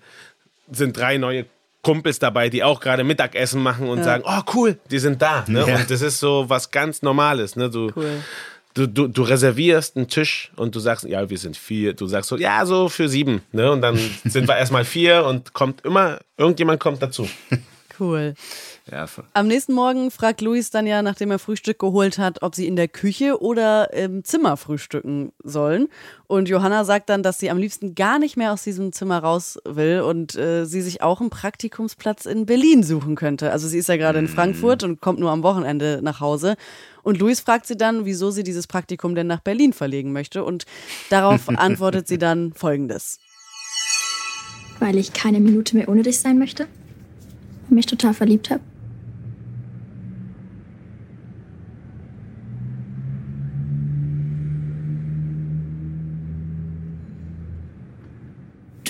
[0.70, 1.44] sind drei neue
[1.82, 5.44] Kumpels dabei, die auch gerade Mittagessen machen und sagen, oh cool, die sind da.
[5.48, 5.64] Ne?
[5.66, 5.76] Ja.
[5.76, 7.56] Und das ist so was ganz Normales.
[7.56, 7.70] Ne?
[7.70, 8.22] Du, Cool.
[8.74, 11.94] du, du, du reservierst einen Tisch und du sagst, ja, wir sind vier.
[11.94, 13.42] Du sagst so, ja, so für sieben.
[13.52, 13.70] Ne?
[13.72, 17.28] Und dann sind wir erstmal vier und kommt immer, irgendjemand kommt dazu.
[17.98, 18.34] Cool.
[18.90, 22.66] Ja, Am nächsten Morgen fragt Luis dann ja, nachdem er Frühstück geholt hat, ob sie
[22.66, 25.88] in der Küche oder im Zimmer frühstücken sollen.
[26.26, 29.58] Und Johanna sagt dann, dass sie am liebsten gar nicht mehr aus diesem Zimmer raus
[29.64, 33.52] will und äh, sie sich auch einen Praktikumsplatz in Berlin suchen könnte.
[33.52, 36.56] Also sie ist ja gerade in Frankfurt und kommt nur am Wochenende nach Hause.
[37.04, 40.42] Und Luis fragt sie dann, wieso sie dieses Praktikum denn nach Berlin verlegen möchte.
[40.42, 40.66] Und
[41.10, 43.18] darauf antwortet sie dann folgendes.
[44.80, 46.66] weil ich keine Minute mehr ohne dich sein möchte
[47.68, 48.60] und mich total verliebt habe.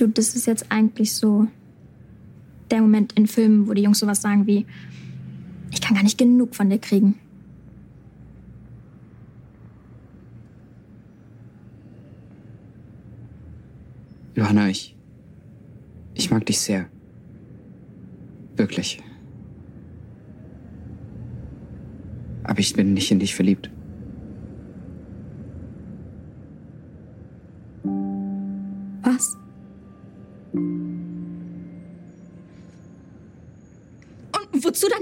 [0.00, 1.46] Du, das ist jetzt eigentlich so
[2.70, 4.64] der Moment in Filmen, wo die Jungs sowas sagen wie,
[5.70, 7.16] ich kann gar nicht genug von dir kriegen.
[14.34, 14.96] Johanna, ich.
[16.14, 16.88] Ich mag dich sehr.
[18.56, 19.02] Wirklich.
[22.44, 23.70] Aber ich bin nicht in dich verliebt.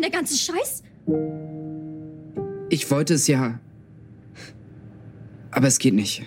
[0.08, 0.82] Der ganze Scheiß?
[2.70, 3.60] Ich wollte es ja.
[5.50, 6.24] Aber es geht nicht.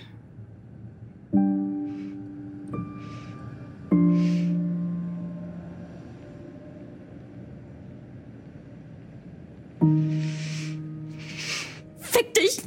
[12.00, 12.62] Fick dich!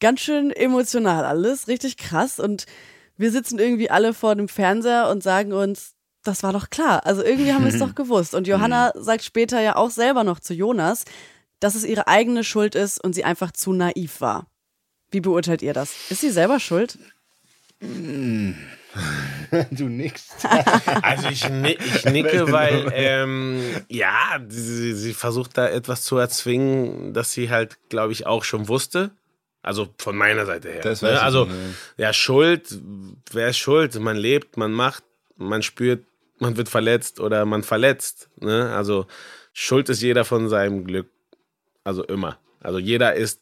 [0.00, 2.38] ganz schön emotional alles, richtig krass.
[2.38, 2.66] Und
[3.16, 5.93] wir sitzen irgendwie alle vor dem Fernseher und sagen uns,
[6.24, 7.06] das war doch klar.
[7.06, 8.34] Also irgendwie haben wir es doch gewusst.
[8.34, 11.04] Und Johanna sagt später ja auch selber noch zu Jonas,
[11.60, 14.46] dass es ihre eigene Schuld ist und sie einfach zu naiv war.
[15.10, 15.94] Wie beurteilt ihr das?
[16.10, 16.98] Ist sie selber schuld?
[19.70, 20.28] du nix.
[21.02, 27.32] Also ich, ich nicke, weil ähm, ja, sie, sie versucht da etwas zu erzwingen, das
[27.32, 29.10] sie halt, glaube ich, auch schon wusste.
[29.62, 30.82] Also von meiner Seite her.
[30.82, 31.16] Das weiß ne?
[31.16, 31.74] ich Also nicht, ne.
[31.96, 32.78] ja, Schuld,
[33.32, 33.94] wer ist schuld?
[33.98, 35.04] Man lebt, man macht,
[35.36, 36.04] man spürt,
[36.44, 38.28] man wird verletzt oder man verletzt.
[38.40, 38.70] Ne?
[38.74, 39.06] Also
[39.52, 41.08] Schuld ist jeder von seinem Glück.
[41.82, 42.38] Also immer.
[42.60, 43.40] Also jeder ist,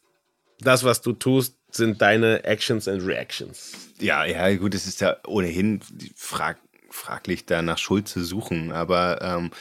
[0.59, 3.73] das, was du tust, sind deine Actions and Reactions.
[3.99, 5.81] Ja, ja, gut, es ist ja ohnehin
[6.15, 6.57] frag,
[6.89, 8.71] fraglich, da nach Schuld zu suchen.
[8.71, 9.51] Aber ähm,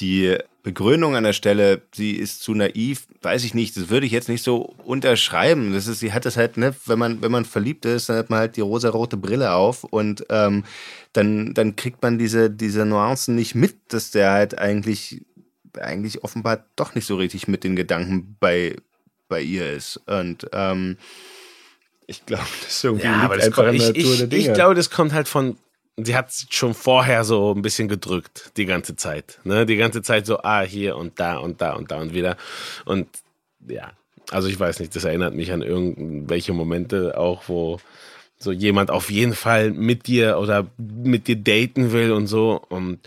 [0.00, 4.10] die Begründung an der Stelle, sie ist zu naiv, weiß ich nicht, das würde ich
[4.10, 5.72] jetzt nicht so unterschreiben.
[5.72, 8.30] Das ist, sie hat das halt, ne, wenn man, wenn man verliebt ist, dann hat
[8.30, 10.64] man halt die rosarote Brille auf und ähm,
[11.12, 15.22] dann, dann kriegt man diese, diese Nuancen nicht mit, dass der halt eigentlich,
[15.78, 18.74] eigentlich offenbar doch nicht so richtig mit den Gedanken bei,
[19.28, 20.00] bei ihr ist.
[20.08, 20.96] Und ähm,
[22.08, 25.12] ich glaube, das ist irgendwie Ja, aber das kommt, ich, ich, ich glaube, das kommt
[25.12, 25.56] halt von.
[25.96, 29.40] Sie hat schon vorher so ein bisschen gedrückt, die ganze Zeit.
[29.44, 29.64] Ne?
[29.64, 32.36] Die ganze Zeit so, ah, hier und da und da und da und wieder.
[32.84, 33.08] Und
[33.66, 33.92] ja,
[34.30, 37.80] also ich weiß nicht, das erinnert mich an irgendwelche Momente auch, wo
[38.38, 42.60] so jemand auf jeden Fall mit dir oder mit dir daten will und so.
[42.68, 43.00] Und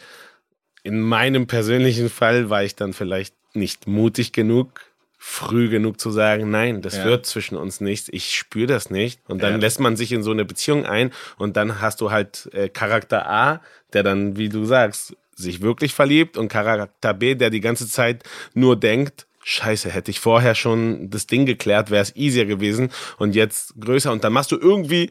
[0.84, 4.82] in meinem persönlichen Fall war ich dann vielleicht nicht mutig genug,
[5.22, 7.04] früh genug zu sagen, nein, das Ja.
[7.04, 9.20] wird zwischen uns nichts, ich spüre das nicht.
[9.28, 9.58] Und dann Ja.
[9.60, 13.30] lässt man sich in so eine Beziehung ein und dann hast du halt äh, Charakter
[13.30, 13.62] A,
[13.92, 18.24] der dann, wie du sagst, sich wirklich verliebt und Charakter B, der die ganze Zeit
[18.54, 23.36] nur denkt, Scheiße, hätte ich vorher schon das Ding geklärt, wäre es easier gewesen und
[23.36, 25.10] jetzt größer und dann machst du irgendwie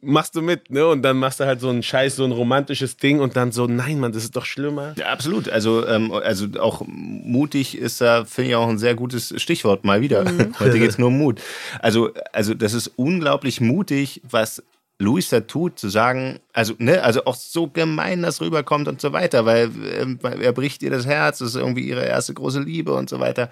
[0.00, 0.86] machst du mit, ne?
[0.86, 3.66] Und dann machst du halt so ein Scheiß, so ein romantisches Ding und dann so,
[3.66, 4.94] nein, Mann, das ist doch schlimmer.
[4.96, 5.48] Ja, absolut.
[5.48, 10.00] Also, ähm, also auch mutig ist da, finde ich, auch ein sehr gutes Stichwort mal
[10.00, 10.24] wieder.
[10.60, 11.40] Heute geht es nur um Mut.
[11.80, 14.62] Also, also das ist unglaublich mutig, was
[14.98, 19.12] Luis da tut, zu sagen, also, ne, also auch so gemein das rüberkommt und so
[19.12, 19.70] weiter, weil
[20.22, 23.20] weil er bricht ihr das Herz, das ist irgendwie ihre erste große Liebe und so
[23.20, 23.50] weiter.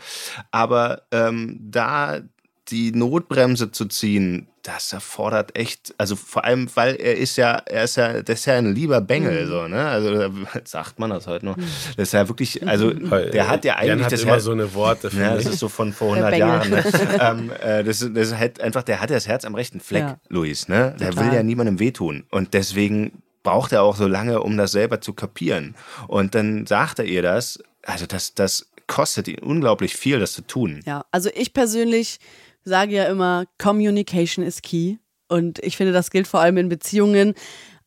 [0.51, 2.23] Aber ähm, da
[2.69, 7.85] die Notbremse zu ziehen, das erfordert echt, also vor allem, weil er ist ja, er
[7.85, 9.85] ist ja, das ist ja ein lieber Bengel, so, ne?
[9.87, 10.33] Also
[10.65, 11.57] sagt man das heute noch.
[11.57, 14.45] Das ist ja wirklich, also der hat ja Jan eigentlich hat das immer Herz.
[14.45, 16.71] so eine Worte Ja, das ist so von vor Der 100 Jahren.
[16.71, 16.85] Ne?
[17.21, 20.03] ähm, äh, das, ist- das ist halt einfach, der hat das Herz am rechten Fleck,
[20.03, 20.19] Ja.
[20.31, 20.67] Luis.
[20.69, 20.97] Ne?
[20.99, 21.27] Der Total.
[21.27, 22.25] will ja niemandem wehtun.
[22.31, 25.75] Und deswegen braucht er auch so lange, um das selber zu kapieren.
[26.09, 27.59] Und dann sagt er ihr das.
[27.83, 30.81] Also das, das kostet ihn unglaublich viel, das zu tun.
[30.87, 32.19] Ja, also ich persönlich
[32.65, 34.97] sage ja immer, Communication is key.
[35.29, 37.35] Und ich finde, das gilt vor allem in Beziehungen.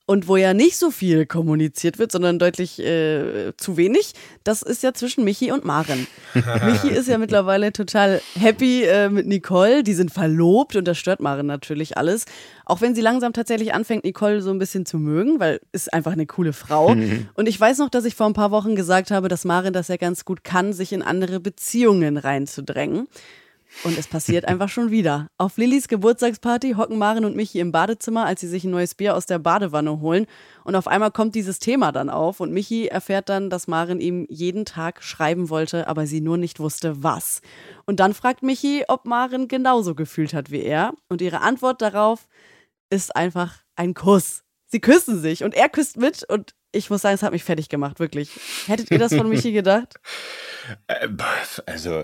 [0.09, 4.13] Und wo ja nicht so viel kommuniziert wird, sondern deutlich äh, zu wenig,
[4.45, 6.07] das ist ja zwischen Michi und Maren.
[6.65, 9.83] Michi ist ja mittlerweile total happy äh, mit Nicole.
[9.83, 12.23] Die sind verlobt und das stört Maren natürlich alles.
[12.63, 16.13] Auch wenn sie langsam tatsächlich anfängt, Nicole so ein bisschen zu mögen, weil ist einfach
[16.13, 16.95] eine coole Frau.
[17.33, 19.89] Und ich weiß noch, dass ich vor ein paar Wochen gesagt habe, dass Maren das
[19.89, 23.07] ja ganz gut kann, sich in andere Beziehungen reinzudrängen.
[23.83, 25.27] Und es passiert einfach schon wieder.
[25.37, 29.15] Auf Lillys Geburtstagsparty hocken Maren und Michi im Badezimmer, als sie sich ein neues Bier
[29.15, 30.25] aus der Badewanne holen.
[30.63, 34.25] Und auf einmal kommt dieses Thema dann auf und Michi erfährt dann, dass Maren ihm
[34.29, 37.41] jeden Tag schreiben wollte, aber sie nur nicht wusste, was.
[37.85, 40.93] Und dann fragt Michi, ob Maren genauso gefühlt hat wie er.
[41.07, 42.27] Und ihre Antwort darauf
[42.89, 44.43] ist einfach ein Kuss.
[44.65, 47.69] Sie küssen sich und er küsst mit und ich muss sagen, es hat mich fertig
[47.69, 48.29] gemacht, wirklich.
[48.67, 49.95] Hättet ihr das von Michi gedacht?
[50.87, 51.07] Äh,
[51.65, 52.03] Also,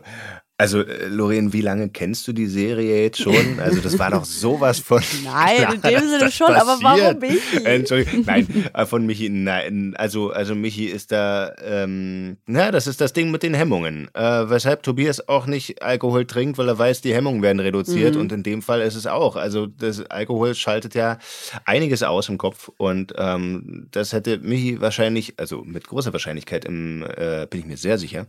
[0.64, 3.59] also äh, Lorraine, wie lange kennst du die Serie jetzt schon?
[3.59, 5.01] Also das war doch sowas von.
[5.26, 7.22] Nein, klar, in dem Sinne das schon, aber warum passiert.
[7.22, 7.66] Michi?
[7.66, 9.93] Entschuldigung, nein, äh, von Michi, nein.
[9.97, 14.07] Also, also Michi ist da, ähm, na, das ist das Ding mit den Hemmungen.
[14.14, 18.16] Äh, weshalb Tobias auch nicht Alkohol trinkt, weil er weiß, die Hemmungen werden reduziert.
[18.16, 19.36] Und in dem Fall ist es auch.
[19.36, 21.18] Also das Alkohol schaltet ja
[21.66, 22.70] einiges aus im Kopf.
[22.78, 27.78] Und ähm, das hätte Michi wahrscheinlich, also mit großer Wahrscheinlichkeit, im, äh, bin ich mir
[27.78, 28.28] sehr sicher,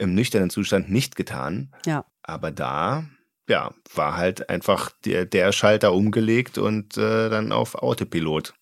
[0.00, 1.67] im nüchternen Zustand nicht getan.
[1.86, 2.04] Ja.
[2.22, 3.04] Aber da,
[3.48, 8.54] ja, war halt einfach der, der Schalter umgelegt und äh, dann auf Autopilot.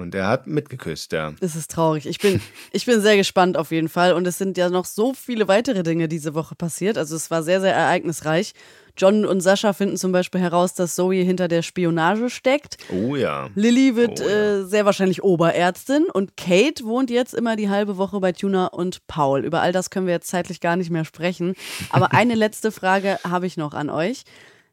[0.00, 1.32] Und er hat mitgeküsst, ja.
[1.40, 2.06] Es ist traurig.
[2.06, 2.40] Ich bin,
[2.72, 4.12] ich bin sehr gespannt auf jeden Fall.
[4.14, 6.98] Und es sind ja noch so viele weitere Dinge diese Woche passiert.
[6.98, 8.52] Also es war sehr, sehr ereignisreich.
[8.96, 12.76] John und Sascha finden zum Beispiel heraus, dass Zoe hinter der Spionage steckt.
[12.92, 13.48] Oh ja.
[13.54, 14.58] Lilly wird Oh ja.
[14.58, 19.06] äh, sehr wahrscheinlich Oberärztin und Kate wohnt jetzt immer die halbe Woche bei Tuna und
[19.06, 19.44] Paul.
[19.44, 21.54] Über all das können wir jetzt zeitlich gar nicht mehr sprechen.
[21.90, 24.24] Aber eine letzte Frage habe ich noch an euch.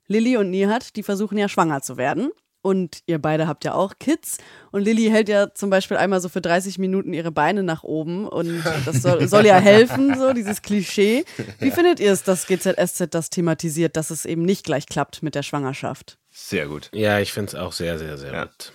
[0.07, 2.31] Lilly und Nihat, die versuchen ja schwanger zu werden.
[2.67, 4.39] Und ihr beide habt ja auch Kids.
[4.71, 8.27] Und Lilly hält ja zum Beispiel einmal so für 30 Minuten ihre Beine nach oben.
[8.27, 11.23] Und das soll, soll ja helfen, so dieses Klischee.
[11.59, 15.33] Wie findet ihr es, dass GZSZ das thematisiert, dass es eben nicht gleich klappt mit
[15.35, 16.17] der Schwangerschaft?
[16.29, 16.89] Sehr gut.
[16.93, 18.43] Ja, ich finde es auch sehr, sehr, sehr Ja.
[18.45, 18.73] gut.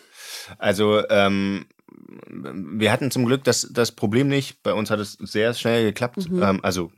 [0.59, 1.67] Also, ähm,
[2.29, 4.63] wir hatten zum Glück das, das Problem nicht.
[4.63, 6.29] Bei uns hat es sehr schnell geklappt.
[6.31, 6.91] Ähm, also,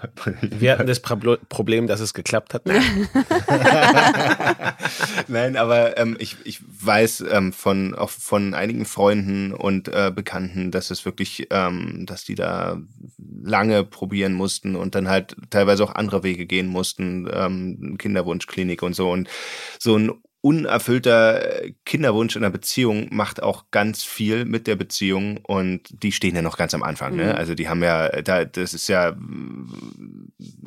[0.42, 2.66] Wir hatten das Problem, dass es geklappt hat.
[2.66, 3.08] Nein.
[5.28, 10.70] Nein, aber ähm, ich, ich weiß ähm, von auch von einigen Freunden und äh, Bekannten,
[10.70, 12.80] dass es wirklich, ähm, dass die da
[13.42, 18.94] lange probieren mussten und dann halt teilweise auch andere Wege gehen mussten, ähm, Kinderwunschklinik und
[18.94, 19.10] so.
[19.10, 19.28] Und
[19.78, 25.38] so ein unerfüllter äh, Kinderwunsch in einer Beziehung macht auch ganz viel mit der Beziehung
[25.38, 27.14] und die stehen ja noch ganz am Anfang.
[27.14, 27.34] Ne?
[27.34, 29.14] Also die haben ja, da, das ist ja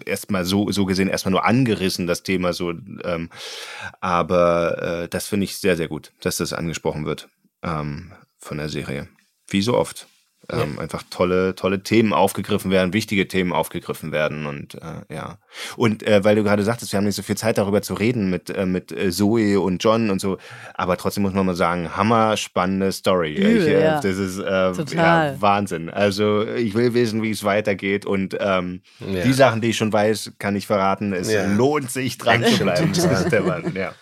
[0.05, 2.71] erstmal so, so gesehen erstmal nur angerissen, das Thema so.
[2.71, 3.29] Ähm,
[3.99, 7.29] aber äh, das finde ich sehr, sehr gut, dass das angesprochen wird
[7.63, 9.07] ähm, von der Serie.
[9.47, 10.07] Wie so oft.
[10.49, 15.37] Ähm, Einfach tolle, tolle Themen aufgegriffen werden, wichtige Themen aufgegriffen werden und äh, ja.
[15.77, 18.29] Und äh, weil du gerade sagtest, wir haben nicht so viel Zeit darüber zu reden
[18.29, 20.37] mit, äh, mit äh, Zoe und John und so,
[20.73, 23.35] aber trotzdem muss man mal sagen, hammer spannende Story.
[23.35, 24.01] Übel, ich, äh, ja.
[24.01, 25.33] Das ist äh, Total.
[25.33, 25.89] Ja, Wahnsinn.
[25.89, 29.23] Also ich will wissen, wie es weitergeht und ähm, Ja.
[29.23, 31.13] die Sachen, die ich schon weiß, kann ich verraten.
[31.13, 31.45] Es Ja.
[31.45, 32.91] lohnt sich dran zu bleiben.
[32.93, 33.93] Das ist der Mann, ja.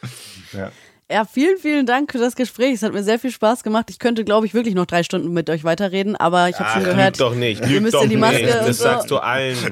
[0.54, 0.72] ja.
[1.12, 2.76] Ja, vielen, vielen Dank für das Gespräch.
[2.76, 3.89] Es hat mir sehr viel Spaß gemacht.
[3.89, 6.84] Ich könnte, glaube ich, wirklich noch drei Stunden mit euch weiterreden, aber ich habe schon
[6.84, 7.20] Ach, gehört.
[7.20, 7.68] Doch nicht.
[7.68, 8.53] ihr müsst doch in die Maske nicht.
[8.53, 8.84] Das so.
[8.84, 9.57] sagst du allen.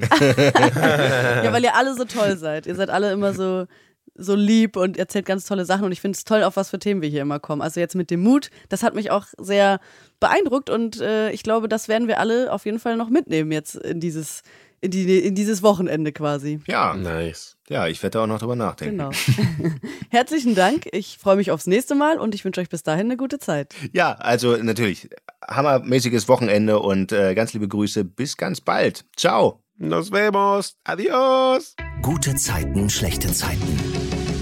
[1.44, 2.68] Ja, weil ihr alle so toll seid.
[2.68, 3.68] Ihr seid alle immer so,
[4.16, 5.86] so lieb und erzählt ganz tolle Sachen.
[5.86, 7.62] Und ich finde es toll, auf was für Themen wir hier immer kommen.
[7.62, 9.80] Also jetzt mit dem Mut, das hat mich auch sehr
[10.20, 13.76] beeindruckt und äh, ich glaube, das werden wir alle auf jeden Fall noch mitnehmen jetzt
[13.76, 14.44] in dieses,
[14.82, 16.60] in, die, in dieses Wochenende quasi.
[16.68, 17.58] Ja, Nice.
[17.68, 18.98] ja, ich werde da auch noch drüber nachdenken.
[18.98, 19.12] Genau.
[20.10, 20.88] Herzlichen Dank.
[20.92, 23.76] Ich freue mich aufs nächste Mal und ich wünsche euch bis dahin eine gute Zeit.
[23.94, 25.10] Ja, also natürlich,
[25.48, 28.06] hammermäßiges Wochenende und äh, ganz liebe Grüße.
[28.06, 29.06] Bis ganz bald.
[29.16, 29.64] Ciao.
[29.78, 30.76] Nos vemos.
[30.84, 31.76] Adios.
[32.02, 33.80] Gute Zeiten, schlechte Zeiten.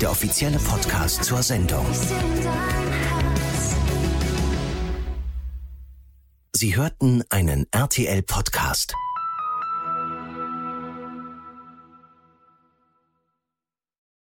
[0.02, 1.86] Der offizielle Podcast zur Sendung.
[6.56, 8.96] Sie hörten einen RTL-Podcast.